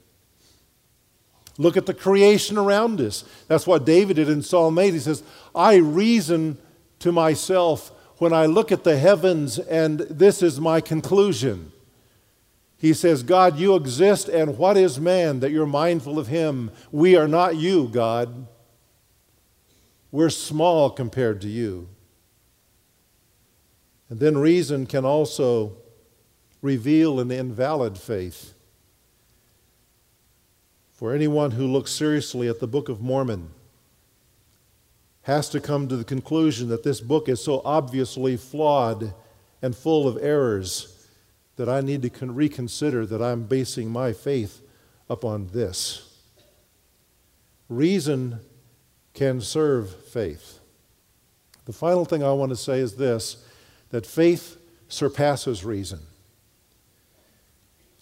Look 1.56 1.76
at 1.76 1.86
the 1.86 1.94
creation 1.94 2.58
around 2.58 3.00
us. 3.00 3.24
That's 3.48 3.66
what 3.66 3.84
David 3.84 4.16
did 4.16 4.28
in 4.28 4.42
Psalm 4.42 4.78
8. 4.78 4.92
He 4.92 5.00
says, 5.00 5.22
I 5.54 5.76
reason 5.76 6.58
to 7.00 7.12
myself 7.12 7.92
when 8.18 8.32
I 8.32 8.46
look 8.46 8.72
at 8.72 8.84
the 8.84 8.98
heavens, 8.98 9.58
and 9.58 10.00
this 10.00 10.42
is 10.42 10.60
my 10.60 10.80
conclusion. 10.80 11.72
He 12.76 12.92
says, 12.92 13.22
God, 13.22 13.58
you 13.58 13.74
exist, 13.74 14.28
and 14.28 14.58
what 14.58 14.76
is 14.76 15.00
man 15.00 15.40
that 15.40 15.50
you're 15.50 15.66
mindful 15.66 16.18
of 16.18 16.28
him? 16.28 16.70
We 16.92 17.16
are 17.16 17.28
not 17.28 17.56
you, 17.56 17.88
God. 17.88 18.46
We're 20.10 20.30
small 20.30 20.90
compared 20.90 21.40
to 21.42 21.48
you. 21.48 21.88
And 24.08 24.20
then 24.20 24.38
reason 24.38 24.86
can 24.86 25.04
also 25.04 25.76
reveal 26.62 27.20
an 27.20 27.30
invalid 27.30 27.98
faith. 27.98 28.54
For 30.92 31.12
anyone 31.12 31.52
who 31.52 31.66
looks 31.66 31.92
seriously 31.92 32.48
at 32.48 32.58
the 32.58 32.66
Book 32.66 32.88
of 32.88 33.00
Mormon 33.00 33.50
has 35.28 35.50
to 35.50 35.60
come 35.60 35.86
to 35.86 35.94
the 35.94 36.04
conclusion 36.04 36.68
that 36.68 36.82
this 36.82 37.02
book 37.02 37.28
is 37.28 37.44
so 37.44 37.60
obviously 37.62 38.34
flawed 38.34 39.12
and 39.60 39.76
full 39.76 40.08
of 40.08 40.16
errors 40.22 41.06
that 41.56 41.68
I 41.68 41.82
need 41.82 42.00
to 42.00 42.26
reconsider 42.26 43.04
that 43.04 43.20
I'm 43.20 43.42
basing 43.42 43.90
my 43.90 44.14
faith 44.14 44.62
upon 45.10 45.48
this. 45.48 46.18
Reason 47.68 48.40
can 49.12 49.42
serve 49.42 49.94
faith. 50.06 50.60
The 51.66 51.74
final 51.74 52.06
thing 52.06 52.22
I 52.22 52.32
want 52.32 52.48
to 52.48 52.56
say 52.56 52.78
is 52.78 52.96
this 52.96 53.44
that 53.90 54.06
faith 54.06 54.56
surpasses 54.88 55.62
reason. 55.62 56.00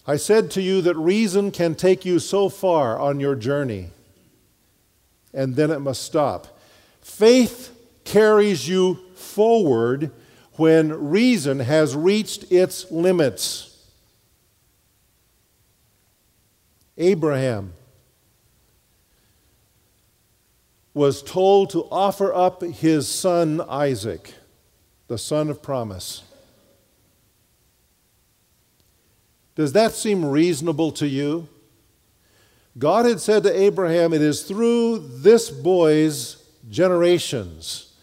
I 0.05 0.15
said 0.15 0.49
to 0.51 0.61
you 0.61 0.81
that 0.83 0.95
reason 0.95 1.51
can 1.51 1.75
take 1.75 2.05
you 2.05 2.19
so 2.19 2.47
far 2.47 2.97
on 2.97 3.19
your 3.19 3.35
journey, 3.35 3.89
and 5.33 5.57
then 5.57 5.71
it 5.71 5.79
must 5.79 6.03
stop. 6.03 6.56
Faith 7.07 7.75
carries 8.03 8.67
you 8.67 8.99
forward 9.15 10.11
when 10.53 11.09
reason 11.09 11.59
has 11.61 11.95
reached 11.95 12.51
its 12.51 12.91
limits. 12.91 13.87
Abraham 16.95 17.73
was 20.93 21.23
told 21.23 21.71
to 21.71 21.87
offer 21.89 22.31
up 22.31 22.61
his 22.61 23.07
son 23.07 23.61
Isaac, 23.67 24.35
the 25.07 25.17
son 25.17 25.49
of 25.49 25.63
promise. 25.63 26.21
Does 29.55 29.73
that 29.73 29.93
seem 29.93 30.23
reasonable 30.23 30.91
to 30.91 31.07
you? 31.07 31.47
God 32.77 33.05
had 33.07 33.19
said 33.19 33.41
to 33.41 33.59
Abraham, 33.59 34.13
It 34.13 34.21
is 34.21 34.43
through 34.43 34.99
this 34.99 35.49
boy's 35.49 36.43
generations 36.69 37.93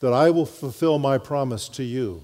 that 0.00 0.12
I 0.12 0.30
will 0.30 0.46
fulfill 0.46 0.98
my 0.98 1.18
promise 1.18 1.68
to 1.70 1.84
you. 1.84 2.22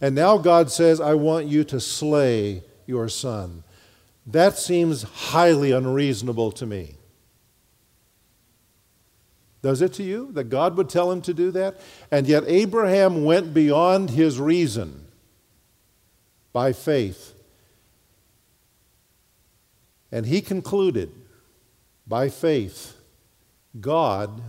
And 0.00 0.14
now 0.14 0.38
God 0.38 0.70
says, 0.70 1.00
I 1.00 1.14
want 1.14 1.46
you 1.46 1.64
to 1.64 1.80
slay 1.80 2.62
your 2.86 3.08
son. 3.08 3.64
That 4.26 4.58
seems 4.58 5.02
highly 5.02 5.72
unreasonable 5.72 6.52
to 6.52 6.66
me. 6.66 6.96
Does 9.62 9.82
it 9.82 9.92
to 9.94 10.02
you 10.02 10.30
that 10.32 10.44
God 10.44 10.76
would 10.76 10.88
tell 10.88 11.10
him 11.10 11.22
to 11.22 11.34
do 11.34 11.50
that? 11.52 11.80
And 12.10 12.26
yet 12.26 12.44
Abraham 12.46 13.24
went 13.24 13.54
beyond 13.54 14.10
his 14.10 14.38
reason 14.38 15.06
by 16.52 16.72
faith. 16.72 17.34
And 20.12 20.26
he 20.26 20.40
concluded 20.40 21.12
by 22.06 22.28
faith, 22.28 22.96
God 23.80 24.40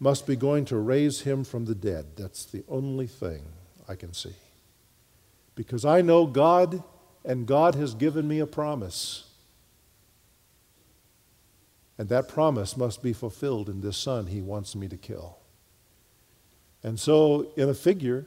must 0.00 0.26
be 0.26 0.34
going 0.34 0.64
to 0.64 0.78
raise 0.78 1.20
him 1.20 1.44
from 1.44 1.66
the 1.66 1.74
dead. 1.74 2.06
That's 2.16 2.46
the 2.46 2.64
only 2.68 3.06
thing 3.06 3.42
I 3.86 3.94
can 3.94 4.14
see. 4.14 4.34
Because 5.54 5.84
I 5.84 6.00
know 6.00 6.26
God 6.26 6.82
and 7.22 7.46
God 7.46 7.74
has 7.74 7.94
given 7.94 8.26
me 8.26 8.38
a 8.40 8.46
promise. 8.46 9.28
And 11.98 12.08
that 12.08 12.28
promise 12.28 12.78
must 12.78 13.02
be 13.02 13.12
fulfilled 13.12 13.68
in 13.68 13.82
this 13.82 13.98
son 13.98 14.28
he 14.28 14.40
wants 14.40 14.74
me 14.74 14.88
to 14.88 14.96
kill. 14.96 15.36
And 16.82 16.98
so, 16.98 17.52
in 17.56 17.68
a 17.68 17.74
figure, 17.74 18.24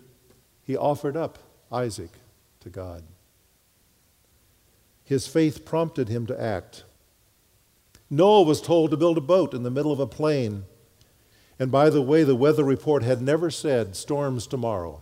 he 0.61 0.77
offered 0.77 1.17
up 1.17 1.39
Isaac 1.71 2.11
to 2.59 2.69
God. 2.69 3.03
His 5.03 5.25
faith 5.25 5.65
prompted 5.65 6.07
him 6.07 6.27
to 6.27 6.39
act. 6.39 6.83
Noah 8.11 8.43
was 8.43 8.61
told 8.61 8.91
to 8.91 8.97
build 8.97 9.17
a 9.17 9.21
boat 9.21 9.55
in 9.55 9.63
the 9.63 9.71
middle 9.71 9.91
of 9.91 9.99
a 9.99 10.05
plain. 10.05 10.65
And 11.59 11.71
by 11.71 11.89
the 11.89 12.01
way, 12.01 12.23
the 12.23 12.35
weather 12.35 12.63
report 12.63 13.03
had 13.03 13.21
never 13.21 13.49
said 13.51 13.95
storms 13.95 14.47
tomorrow. 14.47 15.01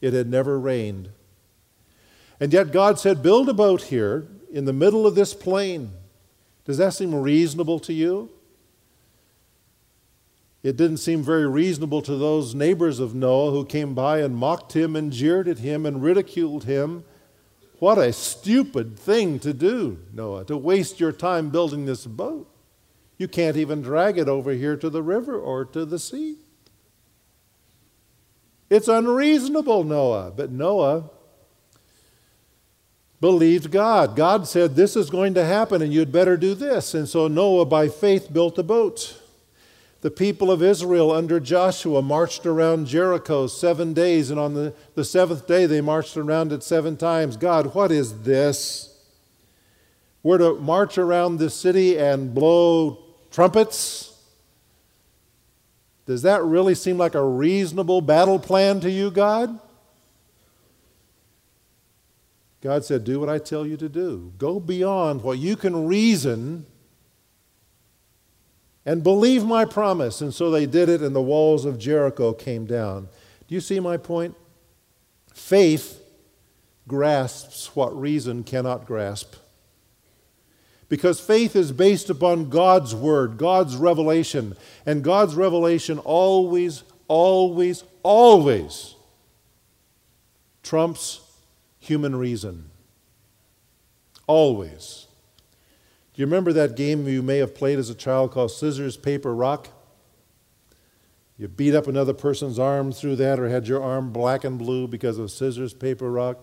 It 0.00 0.12
had 0.12 0.28
never 0.28 0.58
rained. 0.58 1.10
And 2.40 2.52
yet 2.52 2.72
God 2.72 2.98
said, 2.98 3.22
Build 3.22 3.48
a 3.48 3.54
boat 3.54 3.82
here 3.82 4.26
in 4.50 4.64
the 4.64 4.72
middle 4.72 5.06
of 5.06 5.14
this 5.14 5.34
plain. 5.34 5.92
Does 6.64 6.78
that 6.78 6.94
seem 6.94 7.14
reasonable 7.14 7.78
to 7.80 7.92
you? 7.92 8.30
It 10.62 10.76
didn't 10.76 10.96
seem 10.96 11.22
very 11.22 11.46
reasonable 11.46 12.02
to 12.02 12.16
those 12.16 12.54
neighbors 12.54 12.98
of 12.98 13.14
Noah 13.14 13.52
who 13.52 13.64
came 13.64 13.94
by 13.94 14.20
and 14.20 14.36
mocked 14.36 14.74
him 14.74 14.96
and 14.96 15.12
jeered 15.12 15.46
at 15.46 15.58
him 15.58 15.86
and 15.86 16.02
ridiculed 16.02 16.64
him. 16.64 17.04
What 17.78 17.98
a 17.98 18.12
stupid 18.12 18.98
thing 18.98 19.38
to 19.40 19.52
do, 19.52 19.98
Noah, 20.12 20.44
to 20.46 20.56
waste 20.56 20.98
your 20.98 21.12
time 21.12 21.50
building 21.50 21.86
this 21.86 22.04
boat. 22.04 22.50
You 23.18 23.28
can't 23.28 23.56
even 23.56 23.82
drag 23.82 24.18
it 24.18 24.28
over 24.28 24.52
here 24.52 24.76
to 24.76 24.90
the 24.90 25.02
river 25.02 25.38
or 25.38 25.64
to 25.66 25.84
the 25.84 25.98
sea. 25.98 26.36
It's 28.68 28.88
unreasonable, 28.88 29.84
Noah. 29.84 30.32
But 30.36 30.50
Noah 30.50 31.10
believed 33.20 33.70
God. 33.70 34.16
God 34.16 34.46
said, 34.46 34.74
This 34.74 34.96
is 34.96 35.08
going 35.08 35.34
to 35.34 35.44
happen 35.44 35.80
and 35.80 35.92
you'd 35.92 36.12
better 36.12 36.36
do 36.36 36.54
this. 36.54 36.92
And 36.92 37.08
so 37.08 37.28
Noah, 37.28 37.64
by 37.64 37.88
faith, 37.88 38.32
built 38.32 38.58
a 38.58 38.62
boat. 38.62 39.20
The 40.02 40.10
people 40.10 40.50
of 40.50 40.62
Israel 40.62 41.10
under 41.10 41.40
Joshua 41.40 42.02
marched 42.02 42.44
around 42.44 42.86
Jericho 42.86 43.46
seven 43.46 43.92
days, 43.92 44.30
and 44.30 44.38
on 44.38 44.54
the, 44.54 44.74
the 44.94 45.04
seventh 45.04 45.48
day 45.48 45.66
they 45.66 45.80
marched 45.80 46.16
around 46.16 46.52
it 46.52 46.62
seven 46.62 46.96
times. 46.96 47.36
God, 47.36 47.74
what 47.74 47.90
is 47.90 48.22
this? 48.22 48.94
We're 50.22 50.38
to 50.38 50.54
march 50.56 50.98
around 50.98 51.38
the 51.38 51.50
city 51.50 51.98
and 51.98 52.34
blow 52.34 53.05
trumpets? 53.36 54.18
Does 56.06 56.22
that 56.22 56.42
really 56.42 56.74
seem 56.74 56.96
like 56.96 57.14
a 57.14 57.22
reasonable 57.22 58.00
battle 58.00 58.38
plan 58.38 58.80
to 58.80 58.90
you, 58.90 59.10
God? 59.10 59.60
God 62.62 62.82
said, 62.82 63.04
Do 63.04 63.20
what 63.20 63.28
I 63.28 63.36
tell 63.36 63.66
you 63.66 63.76
to 63.76 63.90
do. 63.90 64.32
Go 64.38 64.58
beyond 64.58 65.20
what 65.20 65.36
you 65.36 65.54
can 65.54 65.86
reason 65.86 66.64
and 68.86 69.02
believe 69.02 69.44
my 69.44 69.66
promise. 69.66 70.22
And 70.22 70.32
so 70.32 70.50
they 70.50 70.64
did 70.64 70.88
it, 70.88 71.02
and 71.02 71.14
the 71.14 71.20
walls 71.20 71.66
of 71.66 71.78
Jericho 71.78 72.32
came 72.32 72.64
down. 72.64 73.06
Do 73.48 73.54
you 73.54 73.60
see 73.60 73.80
my 73.80 73.98
point? 73.98 74.34
Faith 75.34 76.02
grasps 76.88 77.76
what 77.76 77.94
reason 78.00 78.44
cannot 78.44 78.86
grasp. 78.86 79.34
Because 80.88 81.20
faith 81.20 81.56
is 81.56 81.72
based 81.72 82.10
upon 82.10 82.48
God's 82.48 82.94
word, 82.94 83.38
God's 83.38 83.76
revelation. 83.76 84.56
And 84.84 85.02
God's 85.02 85.34
revelation 85.34 85.98
always, 85.98 86.84
always, 87.08 87.82
always 88.02 88.94
trumps 90.62 91.20
human 91.78 92.14
reason. 92.14 92.70
Always. 94.26 95.06
Do 96.14 96.22
you 96.22 96.26
remember 96.26 96.52
that 96.52 96.76
game 96.76 97.06
you 97.06 97.22
may 97.22 97.38
have 97.38 97.54
played 97.54 97.78
as 97.78 97.90
a 97.90 97.94
child 97.94 98.30
called 98.32 98.50
Scissors, 98.50 98.96
Paper, 98.96 99.34
Rock? 99.34 99.68
You 101.38 101.48
beat 101.48 101.74
up 101.74 101.86
another 101.86 102.14
person's 102.14 102.58
arm 102.58 102.92
through 102.92 103.16
that 103.16 103.38
or 103.38 103.48
had 103.48 103.68
your 103.68 103.82
arm 103.82 104.10
black 104.10 104.42
and 104.44 104.58
blue 104.58 104.88
because 104.88 105.18
of 105.18 105.30
scissors, 105.30 105.74
paper, 105.74 106.10
rock. 106.10 106.38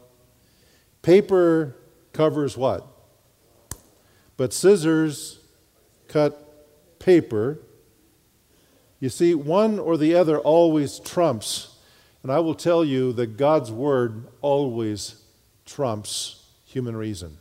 Paper 1.02 1.76
covers 2.14 2.56
what? 2.56 2.88
But 4.38 4.54
scissors 4.54 5.40
cut 6.08 7.00
paper. 7.00 7.60
You 9.00 9.10
see, 9.10 9.36
one 9.36 9.80
or 9.80 9.98
the 9.98 10.16
other 10.16 10.40
always 10.40 11.00
trumps. 11.00 11.78
And 12.24 12.32
I 12.32 12.40
will 12.40 12.56
tell 12.56 12.86
you 12.86 13.12
that 13.14 13.38
God's 13.38 13.72
word 13.72 14.28
always 14.42 15.22
trumps 15.66 16.46
human 16.66 16.96
reason. 16.96 17.38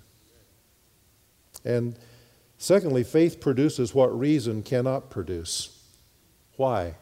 And 1.65 1.97
secondly, 2.59 3.05
faith 3.05 3.41
produces 3.41 3.95
what 3.95 4.19
reason 4.19 4.63
cannot 4.63 5.09
produce. 5.11 5.85
Why? 6.57 6.97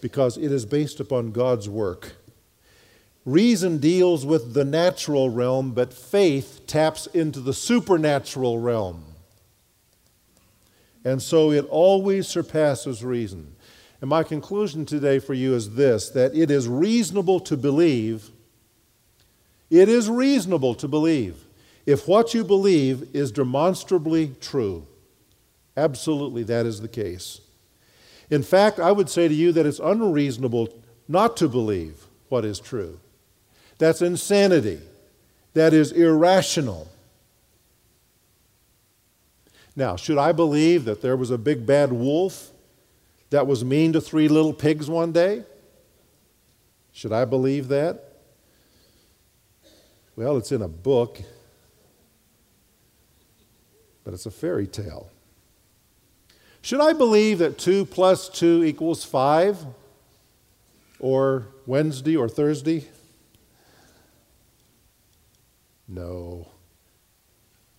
Because 0.00 0.38
it 0.38 0.50
is 0.50 0.64
based 0.64 0.98
upon 0.98 1.32
God's 1.32 1.68
work. 1.68 2.16
Reason 3.30 3.78
deals 3.78 4.26
with 4.26 4.54
the 4.54 4.64
natural 4.64 5.30
realm, 5.30 5.70
but 5.70 5.92
faith 5.92 6.62
taps 6.66 7.06
into 7.06 7.38
the 7.38 7.54
supernatural 7.54 8.58
realm. 8.58 9.04
And 11.04 11.22
so 11.22 11.52
it 11.52 11.64
always 11.70 12.26
surpasses 12.26 13.04
reason. 13.04 13.54
And 14.00 14.10
my 14.10 14.24
conclusion 14.24 14.84
today 14.84 15.20
for 15.20 15.34
you 15.34 15.54
is 15.54 15.76
this 15.76 16.08
that 16.10 16.34
it 16.34 16.50
is 16.50 16.66
reasonable 16.66 17.38
to 17.40 17.56
believe 17.56 18.30
it 19.70 19.88
is 19.88 20.10
reasonable 20.10 20.74
to 20.74 20.88
believe 20.88 21.44
if 21.86 22.08
what 22.08 22.34
you 22.34 22.42
believe 22.42 23.14
is 23.14 23.30
demonstrably 23.30 24.34
true. 24.40 24.88
Absolutely, 25.76 26.42
that 26.42 26.66
is 26.66 26.80
the 26.80 26.88
case. 26.88 27.40
In 28.28 28.42
fact, 28.42 28.80
I 28.80 28.90
would 28.90 29.08
say 29.08 29.28
to 29.28 29.34
you 29.34 29.52
that 29.52 29.66
it's 29.66 29.78
unreasonable 29.78 30.68
not 31.06 31.36
to 31.36 31.48
believe 31.48 32.06
what 32.28 32.44
is 32.44 32.58
true. 32.58 32.98
That's 33.80 34.02
insanity. 34.02 34.78
That 35.54 35.72
is 35.72 35.90
irrational. 35.90 36.86
Now, 39.74 39.96
should 39.96 40.18
I 40.18 40.32
believe 40.32 40.84
that 40.84 41.00
there 41.00 41.16
was 41.16 41.30
a 41.30 41.38
big 41.38 41.64
bad 41.64 41.90
wolf 41.90 42.50
that 43.30 43.46
was 43.46 43.64
mean 43.64 43.94
to 43.94 44.00
three 44.00 44.28
little 44.28 44.52
pigs 44.52 44.90
one 44.90 45.12
day? 45.12 45.44
Should 46.92 47.12
I 47.12 47.24
believe 47.24 47.68
that? 47.68 48.04
Well, 50.14 50.36
it's 50.36 50.52
in 50.52 50.60
a 50.60 50.68
book, 50.68 51.22
but 54.04 54.12
it's 54.12 54.26
a 54.26 54.30
fairy 54.30 54.66
tale. 54.66 55.10
Should 56.60 56.82
I 56.82 56.92
believe 56.92 57.38
that 57.38 57.56
2 57.56 57.86
plus 57.86 58.28
2 58.28 58.62
equals 58.62 59.04
5? 59.04 59.64
Or 60.98 61.46
Wednesday 61.64 62.14
or 62.14 62.28
Thursday? 62.28 62.86
No. 65.90 66.48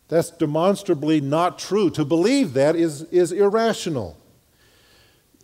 That's 0.10 0.30
demonstrably 0.30 1.22
not 1.22 1.58
true. 1.58 1.90
To 1.92 2.04
believe 2.04 2.54
that 2.54 2.76
is, 2.76 3.04
is 3.04 3.32
irrational. 3.32 4.18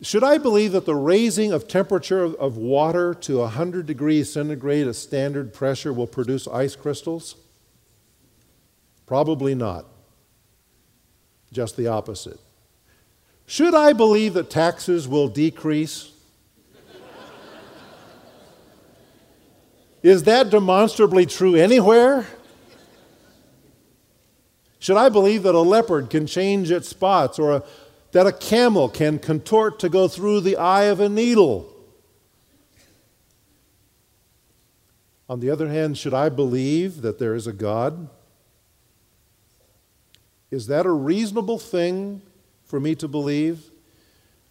Should 0.02 0.24
I 0.24 0.38
believe 0.38 0.74
that 0.74 0.86
the 0.86 0.94
raising 0.94 1.54
of 1.54 1.68
temperature 1.68 2.24
of 2.24 2.58
water 2.58 3.14
to 3.14 3.40
100 3.40 3.86
degrees 3.86 4.32
centigrade, 4.32 4.86
a 4.86 4.94
standard 4.94 5.54
pressure, 5.54 5.94
will 5.94 6.06
produce 6.06 6.48
ice 6.48 6.76
crystals? 6.76 7.36
Probably 9.06 9.56
not. 9.56 9.86
Just 11.54 11.78
the 11.78 11.88
opposite. 11.88 12.40
Should 13.46 13.74
I 13.74 13.94
believe 13.94 14.34
that 14.34 14.50
taxes 14.50 15.08
will 15.08 15.30
decrease? 15.30 16.12
Is 20.04 20.24
that 20.24 20.50
demonstrably 20.50 21.26
true 21.26 21.56
anywhere? 21.56 22.28
Should 24.80 24.98
I 24.98 25.10
believe 25.10 25.44
that 25.44 25.56
a 25.56 25.60
leopard 25.60 26.10
can 26.10 26.28
change 26.28 26.72
its 26.72 26.88
spots 26.88 27.40
or 27.40 27.52
a 27.52 27.64
that 28.12 28.26
a 28.26 28.32
camel 28.32 28.90
can 28.90 29.20
contort 29.20 29.80
to 29.80 29.90
go 29.90 30.08
through 30.08 30.42
the 30.42 30.58
eye 30.58 30.86
of 30.86 31.00
a 31.00 31.10
needle. 31.10 31.74
On 35.30 35.40
the 35.40 35.50
other 35.50 35.68
hand, 35.68 35.98
should 35.98 36.14
I 36.14 36.30
believe 36.30 37.02
that 37.02 37.20
there 37.20 37.36
is 37.36 37.48
a 37.48 37.54
God? 37.54 38.10
Is 40.50 40.68
that 40.68 40.86
a 40.86 40.92
reasonable 40.92 41.60
thing 41.60 42.22
for 42.64 42.80
me 42.80 42.96
to 42.96 43.08
believe? 43.08 43.70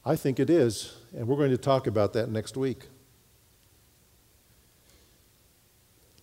I 0.05 0.17
think 0.17 0.39
it 0.39 0.51
is, 0.51 0.95
and 1.17 1.27
we're 1.27 1.37
going 1.37 1.51
to 1.51 1.59
talk 1.59 1.87
about 1.87 2.13
that 2.13 2.31
next 2.31 2.57
week. 2.57 2.85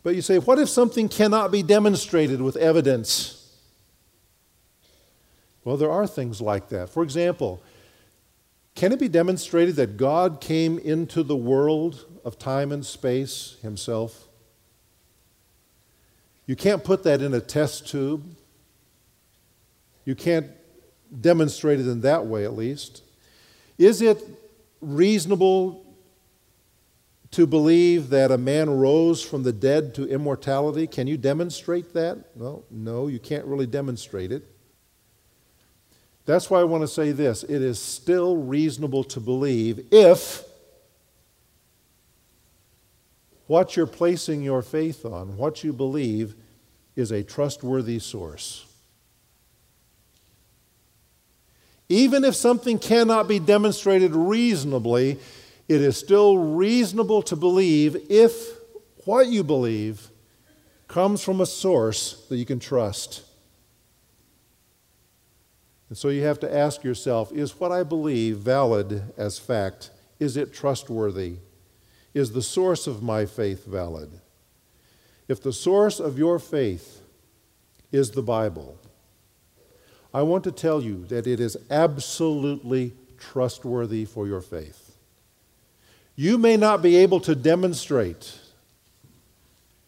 But 0.04 0.16
you 0.16 0.22
say, 0.22 0.38
what 0.38 0.60
if 0.60 0.70
something 0.70 1.10
cannot 1.10 1.52
be 1.52 1.64
demonstrated 1.64 2.42
with 2.42 2.56
evidence? 2.58 3.43
Well, 5.64 5.78
there 5.78 5.92
are 5.92 6.08
things 6.08 6.42
like 6.42 6.70
that. 6.70 6.90
For 6.90 7.04
example, 7.04 7.62
can 8.76 8.92
it 8.92 9.00
be 9.00 9.08
demonstrated 9.08 9.76
that 9.76 9.98
God 9.98 10.42
came 10.42 10.78
into 10.80 11.24
the 11.24 11.36
world 11.36 12.06
of 12.26 12.40
time 12.40 12.72
and 12.72 12.86
space 12.86 13.58
himself? 13.62 14.28
You 16.46 16.56
can't 16.56 16.84
put 16.84 17.04
that 17.04 17.22
in 17.22 17.34
a 17.34 17.40
test 17.40 17.88
tube. 17.88 18.36
You 20.06 20.16
can't 20.16 20.48
demonstrate 21.22 21.80
it 21.80 21.88
in 21.88 22.02
that 22.02 22.26
way, 22.26 22.44
at 22.44 22.54
least. 22.54 23.04
Is 23.78 24.02
it 24.02 24.22
reasonable 24.82 25.86
to 27.32 27.48
believe 27.48 28.10
that 28.10 28.32
a 28.32 28.38
man 28.38 28.70
rose 28.70 29.24
from 29.24 29.44
the 29.44 29.54
dead 29.54 29.96
to 29.96 30.08
immortality? 30.08 30.88
Can 30.88 31.08
you 31.08 31.18
demonstrate 31.18 31.94
that? 31.94 32.18
Well, 32.36 32.64
no, 32.70 33.08
you 33.08 33.20
can't 33.20 33.46
really 33.46 33.66
demonstrate 33.66 34.32
it. 34.32 34.46
That's 36.26 36.50
why 36.50 36.62
I 36.62 36.64
want 36.64 36.82
to 36.82 36.88
say 36.88 37.12
this 37.12 37.44
it 37.44 37.62
is 37.62 37.80
still 37.80 38.38
reasonable 38.38 39.04
to 39.06 39.20
believe 39.20 39.88
if 39.92 40.44
what 43.48 43.76
you're 43.76 43.86
placing 43.86 44.42
your 44.42 44.62
faith 44.62 45.06
on, 45.06 45.38
what 45.38 45.64
you 45.64 45.74
believe, 45.74 46.36
is 46.96 47.12
a 47.12 47.24
trustworthy 47.24 48.00
source. 48.00 48.66
Even 51.90 52.24
if 52.24 52.36
something 52.36 52.80
cannot 52.80 53.28
be 53.28 53.40
demonstrated 53.40 54.16
reasonably, 54.16 55.20
it 55.68 55.82
is 55.82 55.98
still 55.98 56.38
reasonable 56.38 57.22
to 57.24 57.36
believe 57.36 57.98
if 58.10 58.34
what 59.06 59.28
you 59.28 59.44
believe 59.44 60.10
comes 60.88 61.22
from 61.22 61.42
a 61.42 61.46
source 61.46 62.26
that 62.30 62.38
you 62.38 62.46
can 62.46 62.60
trust. 62.60 63.23
And 65.90 65.98
so 65.98 66.10
you 66.10 66.24
have 66.24 66.40
to 66.40 66.54
ask 66.54 66.84
yourself 66.84 67.32
is 67.32 67.60
what 67.60 67.72
I 67.72 67.84
believe 67.84 68.38
valid 68.38 69.14
as 69.18 69.38
fact? 69.38 69.92
Is 70.20 70.38
it 70.38 70.54
trustworthy? 70.54 71.36
Is 72.14 72.32
the 72.32 72.42
source 72.42 72.88
of 72.88 73.04
my 73.04 73.26
faith 73.26 73.66
valid? 73.66 74.12
If 75.28 75.42
the 75.42 75.54
source 75.54 76.00
of 76.00 76.18
your 76.18 76.40
faith 76.40 77.02
is 77.92 78.12
the 78.12 78.22
Bible, 78.22 78.78
I 80.14 80.22
want 80.22 80.44
to 80.44 80.52
tell 80.52 80.82
you 80.82 81.06
that 81.06 81.26
it 81.26 81.40
is 81.40 81.58
absolutely 81.72 82.94
trustworthy 83.18 84.06
for 84.06 84.28
your 84.28 84.42
faith. 84.42 84.96
You 86.16 86.38
may 86.38 86.58
not 86.58 86.82
be 86.82 86.98
able 86.98 87.20
to 87.22 87.34
demonstrate 87.34 88.40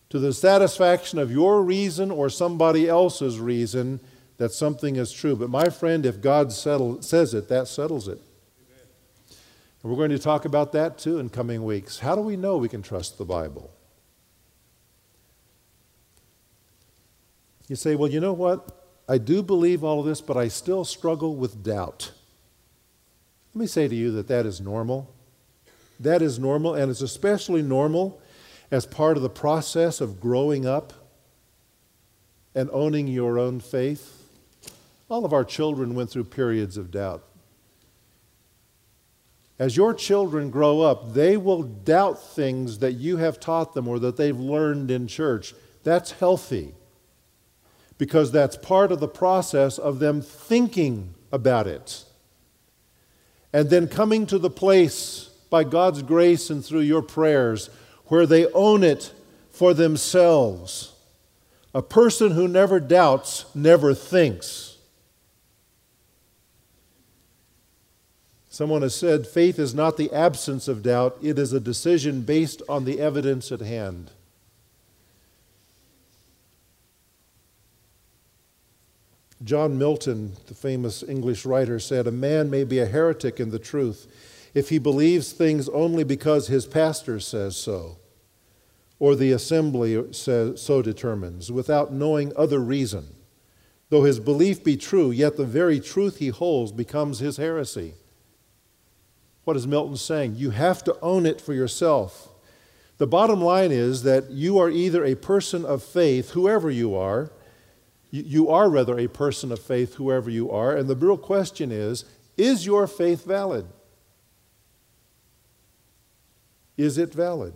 to 0.09 0.17
the 0.17 0.33
satisfaction 0.33 1.19
of 1.19 1.31
your 1.31 1.61
reason 1.61 2.09
or 2.09 2.29
somebody 2.29 2.87
else's 2.89 3.39
reason 3.39 3.99
that 4.37 4.51
something 4.51 4.95
is 4.95 5.11
true. 5.11 5.35
But 5.35 5.49
my 5.49 5.69
friend, 5.69 6.05
if 6.05 6.21
God 6.21 6.51
settle, 6.51 7.01
says 7.01 7.33
it, 7.33 7.47
that 7.49 7.67
settles 7.67 8.07
it. 8.07 8.19
And 9.81 9.91
we're 9.91 9.97
going 9.97 10.09
to 10.11 10.19
talk 10.19 10.45
about 10.45 10.71
that 10.73 10.97
too 10.97 11.19
in 11.19 11.29
coming 11.29 11.63
weeks. 11.63 11.99
How 11.99 12.15
do 12.15 12.21
we 12.21 12.35
know 12.35 12.57
we 12.57 12.69
can 12.69 12.81
trust 12.81 13.17
the 13.17 13.25
Bible? 13.25 13.71
You 17.67 17.75
say, 17.75 17.95
well, 17.95 18.09
you 18.09 18.19
know 18.19 18.33
what? 18.33 18.83
I 19.07 19.17
do 19.17 19.41
believe 19.43 19.83
all 19.83 19.99
of 19.99 20.05
this, 20.05 20.21
but 20.21 20.37
I 20.37 20.47
still 20.47 20.83
struggle 20.83 21.35
with 21.35 21.63
doubt. 21.63 22.11
Let 23.53 23.59
me 23.59 23.67
say 23.67 23.87
to 23.87 23.95
you 23.95 24.11
that 24.11 24.27
that 24.27 24.45
is 24.45 24.59
normal. 24.59 25.13
That 25.99 26.21
is 26.21 26.39
normal, 26.39 26.75
and 26.75 26.91
it's 26.91 27.01
especially 27.01 27.61
normal 27.61 28.21
as 28.69 28.85
part 28.85 29.17
of 29.17 29.23
the 29.23 29.29
process 29.29 30.01
of 30.01 30.19
growing 30.19 30.65
up 30.65 30.93
and 32.53 32.69
owning 32.71 33.07
your 33.07 33.39
own 33.39 33.59
faith. 33.59 34.24
All 35.15 35.23
of 35.23 35.31
our 35.31 35.45
children 35.45 35.95
went 35.95 36.09
through 36.09 36.25
periods 36.25 36.75
of 36.75 36.91
doubt. 36.91 37.23
As 39.57 39.77
your 39.77 39.93
children 39.93 40.49
grow 40.49 40.81
up, 40.81 41.13
they 41.13 41.37
will 41.37 41.63
doubt 41.63 42.21
things 42.21 42.79
that 42.79 42.95
you 42.95 43.15
have 43.15 43.39
taught 43.39 43.73
them 43.73 43.87
or 43.87 43.97
that 43.99 44.17
they've 44.17 44.37
learned 44.37 44.91
in 44.91 45.07
church. 45.07 45.53
That's 45.85 46.11
healthy 46.11 46.73
because 47.97 48.33
that's 48.33 48.57
part 48.57 48.91
of 48.91 48.99
the 48.99 49.07
process 49.07 49.77
of 49.77 49.99
them 49.99 50.21
thinking 50.21 51.13
about 51.31 51.65
it. 51.65 52.03
And 53.53 53.69
then 53.69 53.87
coming 53.87 54.25
to 54.25 54.37
the 54.37 54.49
place 54.49 55.29
by 55.49 55.63
God's 55.63 56.03
grace 56.03 56.49
and 56.49 56.63
through 56.63 56.81
your 56.81 57.01
prayers 57.01 57.69
where 58.07 58.25
they 58.25 58.47
own 58.51 58.83
it 58.83 59.13
for 59.49 59.73
themselves. 59.73 60.91
A 61.73 61.81
person 61.81 62.31
who 62.31 62.49
never 62.49 62.81
doubts 62.81 63.45
never 63.55 63.93
thinks. 63.93 64.74
Someone 68.55 68.83
has 68.83 68.95
said 68.95 69.27
faith 69.27 69.59
is 69.59 69.75
not 69.75 69.97
the 69.97 70.09
absence 70.13 70.69
of 70.69 70.81
doubt, 70.81 71.17
it 71.21 71.37
is 71.37 71.51
a 71.51 71.59
decision 71.59 72.21
based 72.21 72.61
on 72.69 72.85
the 72.85 73.01
evidence 73.01 73.51
at 73.51 73.59
hand. 73.59 74.11
John 79.43 79.77
Milton, 79.77 80.37
the 80.47 80.53
famous 80.53 81.03
English 81.03 81.45
writer, 81.45 81.79
said, 81.79 82.07
A 82.07 82.13
man 82.13 82.49
may 82.49 82.63
be 82.63 82.79
a 82.79 82.85
heretic 82.85 83.41
in 83.41 83.49
the 83.49 83.59
truth 83.59 84.07
if 84.53 84.69
he 84.69 84.77
believes 84.77 85.33
things 85.33 85.67
only 85.67 86.05
because 86.05 86.47
his 86.47 86.65
pastor 86.65 87.19
says 87.19 87.57
so, 87.57 87.97
or 88.99 89.17
the 89.17 89.33
assembly 89.33 90.01
says, 90.13 90.61
so 90.61 90.81
determines, 90.81 91.51
without 91.51 91.91
knowing 91.91 92.31
other 92.37 92.59
reason. 92.59 93.17
Though 93.89 94.05
his 94.05 94.21
belief 94.21 94.63
be 94.63 94.77
true, 94.77 95.11
yet 95.11 95.35
the 95.35 95.43
very 95.43 95.81
truth 95.81 96.19
he 96.19 96.29
holds 96.29 96.71
becomes 96.71 97.19
his 97.19 97.35
heresy. 97.35 97.95
What 99.45 99.55
is 99.55 99.65
Milton 99.65 99.95
saying? 99.95 100.35
You 100.35 100.49
have 100.49 100.83
to 100.83 100.99
own 101.01 101.25
it 101.25 101.39
for 101.39 101.53
yourself. 101.53 102.29
The 102.97 103.07
bottom 103.07 103.41
line 103.41 103.71
is 103.71 104.03
that 104.03 104.31
you 104.31 104.57
are 104.57 104.69
either 104.69 105.05
a 105.05 105.15
person 105.15 105.65
of 105.65 105.83
faith, 105.83 106.31
whoever 106.31 106.69
you 106.69 106.95
are, 106.95 107.31
you 108.11 108.49
are 108.49 108.69
rather 108.69 108.97
a 108.97 109.07
person 109.07 109.51
of 109.51 109.59
faith, 109.59 109.95
whoever 109.95 110.29
you 110.29 110.49
are, 110.49 110.75
and 110.75 110.89
the 110.89 110.95
real 110.95 111.17
question 111.17 111.71
is 111.71 112.05
is 112.37 112.65
your 112.65 112.87
faith 112.87 113.25
valid? 113.25 113.65
Is 116.77 116.97
it 116.97 117.13
valid? 117.13 117.53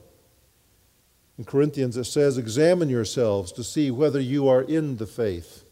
In 1.37 1.45
Corinthians 1.45 1.97
it 1.97 2.05
says, 2.05 2.37
Examine 2.37 2.89
yourselves 2.89 3.51
to 3.53 3.63
see 3.63 3.91
whether 3.91 4.19
you 4.19 4.47
are 4.47 4.61
in 4.61 4.97
the 4.97 5.07
faith. 5.07 5.63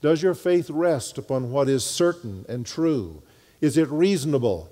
Does 0.00 0.22
your 0.22 0.34
faith 0.34 0.68
rest 0.68 1.16
upon 1.16 1.50
what 1.50 1.68
is 1.68 1.84
certain 1.84 2.44
and 2.48 2.66
true? 2.66 3.22
Is 3.60 3.78
it 3.78 3.88
reasonable? 3.88 4.70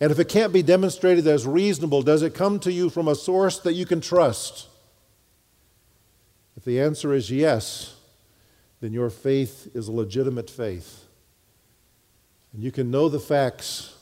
And 0.00 0.12
if 0.12 0.18
it 0.18 0.28
can't 0.28 0.52
be 0.52 0.62
demonstrated 0.62 1.26
as 1.26 1.46
reasonable, 1.46 2.02
does 2.02 2.22
it 2.22 2.34
come 2.34 2.58
to 2.60 2.72
you 2.72 2.90
from 2.90 3.08
a 3.08 3.14
source 3.14 3.58
that 3.60 3.72
you 3.72 3.86
can 3.86 4.00
trust? 4.00 4.68
If 6.56 6.64
the 6.64 6.80
answer 6.80 7.14
is 7.14 7.30
yes, 7.30 7.96
then 8.80 8.92
your 8.92 9.08
faith 9.08 9.68
is 9.74 9.88
a 9.88 9.92
legitimate 9.92 10.50
faith. 10.50 11.04
And 12.52 12.62
you 12.62 12.70
can 12.70 12.90
know 12.90 13.08
the 13.08 13.20
facts, 13.20 13.96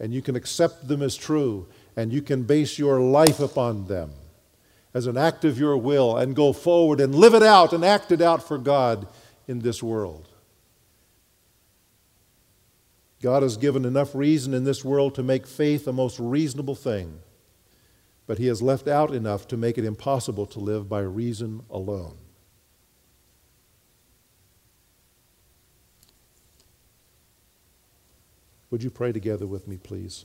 and 0.00 0.12
you 0.12 0.20
can 0.22 0.34
accept 0.34 0.88
them 0.88 1.02
as 1.02 1.16
true, 1.16 1.68
and 1.96 2.12
you 2.12 2.22
can 2.22 2.42
base 2.42 2.78
your 2.78 3.00
life 3.00 3.40
upon 3.40 3.86
them 3.86 4.10
as 4.94 5.06
an 5.06 5.16
act 5.16 5.44
of 5.44 5.58
your 5.58 5.76
will, 5.76 6.16
and 6.16 6.34
go 6.34 6.54
forward 6.54 7.00
and 7.00 7.14
live 7.14 7.34
it 7.34 7.42
out 7.42 7.74
and 7.74 7.84
act 7.84 8.10
it 8.10 8.22
out 8.22 8.42
for 8.42 8.56
God 8.56 9.06
in 9.46 9.58
this 9.58 9.82
world. 9.82 10.26
God 13.22 13.42
has 13.42 13.56
given 13.56 13.84
enough 13.84 14.14
reason 14.14 14.52
in 14.52 14.64
this 14.64 14.84
world 14.84 15.14
to 15.14 15.22
make 15.22 15.46
faith 15.46 15.86
a 15.86 15.92
most 15.92 16.18
reasonable 16.18 16.74
thing, 16.74 17.20
but 18.26 18.38
He 18.38 18.46
has 18.46 18.60
left 18.60 18.86
out 18.86 19.14
enough 19.14 19.48
to 19.48 19.56
make 19.56 19.78
it 19.78 19.84
impossible 19.84 20.46
to 20.46 20.58
live 20.58 20.88
by 20.88 21.00
reason 21.00 21.62
alone. 21.70 22.16
Would 28.70 28.82
you 28.82 28.90
pray 28.90 29.12
together 29.12 29.46
with 29.46 29.66
me, 29.66 29.76
please? 29.76 30.24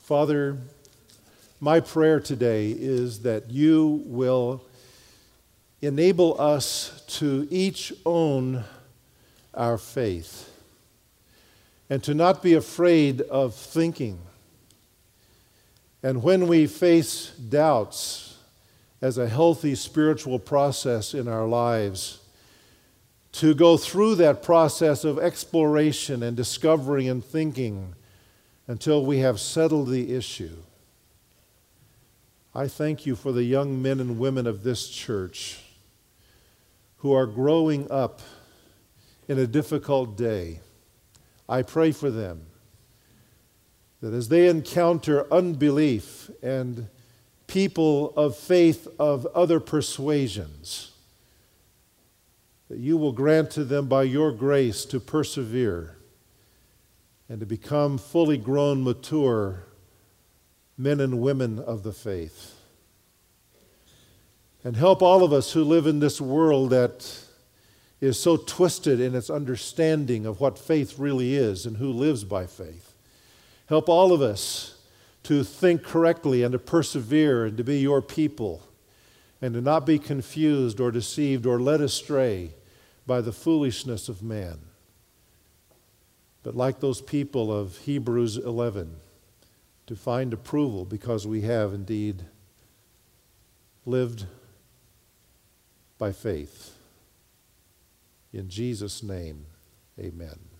Father, 0.00 0.58
my 1.60 1.78
prayer 1.78 2.18
today 2.18 2.72
is 2.76 3.20
that 3.20 3.50
you 3.50 4.02
will 4.04 4.64
enable 5.82 6.40
us 6.40 7.02
to 7.08 7.46
each 7.50 7.92
own 8.06 8.62
our 9.52 9.76
faith 9.76 10.48
and 11.90 12.02
to 12.04 12.14
not 12.14 12.42
be 12.42 12.54
afraid 12.54 13.20
of 13.22 13.54
thinking. 13.54 14.18
And 16.02 16.22
when 16.22 16.46
we 16.46 16.66
face 16.66 17.26
doubts 17.26 18.38
as 19.02 19.18
a 19.18 19.28
healthy 19.28 19.74
spiritual 19.74 20.38
process 20.38 21.12
in 21.14 21.26
our 21.26 21.46
lives, 21.46 22.20
to 23.32 23.54
go 23.54 23.76
through 23.76 24.14
that 24.14 24.42
process 24.42 25.04
of 25.04 25.18
exploration 25.18 26.22
and 26.22 26.36
discovery 26.36 27.08
and 27.08 27.24
thinking 27.24 27.94
until 28.68 29.04
we 29.04 29.18
have 29.18 29.40
settled 29.40 29.88
the 29.88 30.14
issue. 30.14 30.56
I 32.54 32.68
thank 32.68 33.06
you 33.06 33.16
for 33.16 33.32
the 33.32 33.42
young 33.42 33.80
men 33.80 33.98
and 34.00 34.18
women 34.18 34.46
of 34.46 34.62
this 34.62 34.88
church 34.88 35.60
who 37.02 37.12
are 37.12 37.26
growing 37.26 37.90
up 37.90 38.22
in 39.26 39.36
a 39.36 39.46
difficult 39.46 40.16
day. 40.16 40.60
I 41.48 41.62
pray 41.62 41.90
for 41.90 42.12
them 42.12 42.46
that 44.00 44.14
as 44.14 44.28
they 44.28 44.48
encounter 44.48 45.26
unbelief 45.32 46.30
and 46.44 46.88
people 47.48 48.14
of 48.16 48.36
faith 48.36 48.86
of 49.00 49.26
other 49.34 49.58
persuasions, 49.58 50.92
that 52.68 52.78
you 52.78 52.96
will 52.96 53.12
grant 53.12 53.50
to 53.50 53.64
them 53.64 53.88
by 53.88 54.04
your 54.04 54.30
grace 54.30 54.84
to 54.84 55.00
persevere 55.00 55.96
and 57.28 57.40
to 57.40 57.46
become 57.46 57.98
fully 57.98 58.38
grown, 58.38 58.84
mature 58.84 59.64
men 60.78 61.00
and 61.00 61.20
women 61.20 61.58
of 61.58 61.82
the 61.82 61.92
faith. 61.92 62.51
And 64.64 64.76
help 64.76 65.02
all 65.02 65.24
of 65.24 65.32
us 65.32 65.52
who 65.52 65.64
live 65.64 65.86
in 65.86 65.98
this 65.98 66.20
world 66.20 66.70
that 66.70 67.18
is 68.00 68.18
so 68.18 68.36
twisted 68.36 69.00
in 69.00 69.14
its 69.14 69.30
understanding 69.30 70.26
of 70.26 70.40
what 70.40 70.58
faith 70.58 70.98
really 70.98 71.34
is 71.34 71.66
and 71.66 71.76
who 71.76 71.90
lives 71.92 72.24
by 72.24 72.46
faith. 72.46 72.94
Help 73.66 73.88
all 73.88 74.12
of 74.12 74.20
us 74.20 74.78
to 75.24 75.44
think 75.44 75.82
correctly 75.82 76.42
and 76.42 76.52
to 76.52 76.58
persevere 76.58 77.46
and 77.46 77.56
to 77.56 77.64
be 77.64 77.78
your 77.78 78.02
people 78.02 78.62
and 79.40 79.54
to 79.54 79.60
not 79.60 79.84
be 79.84 79.98
confused 79.98 80.80
or 80.80 80.90
deceived 80.90 81.46
or 81.46 81.60
led 81.60 81.80
astray 81.80 82.50
by 83.06 83.20
the 83.20 83.32
foolishness 83.32 84.08
of 84.08 84.22
man. 84.22 84.58
But 86.42 86.56
like 86.56 86.80
those 86.80 87.00
people 87.00 87.52
of 87.52 87.78
Hebrews 87.78 88.36
11, 88.36 88.96
to 89.86 89.96
find 89.96 90.32
approval 90.32 90.84
because 90.84 91.26
we 91.26 91.42
have 91.42 91.72
indeed 91.72 92.24
lived 93.84 94.26
by 96.02 96.10
faith. 96.10 96.76
In 98.32 98.48
Jesus' 98.48 99.04
name, 99.04 99.46
amen. 100.00 100.51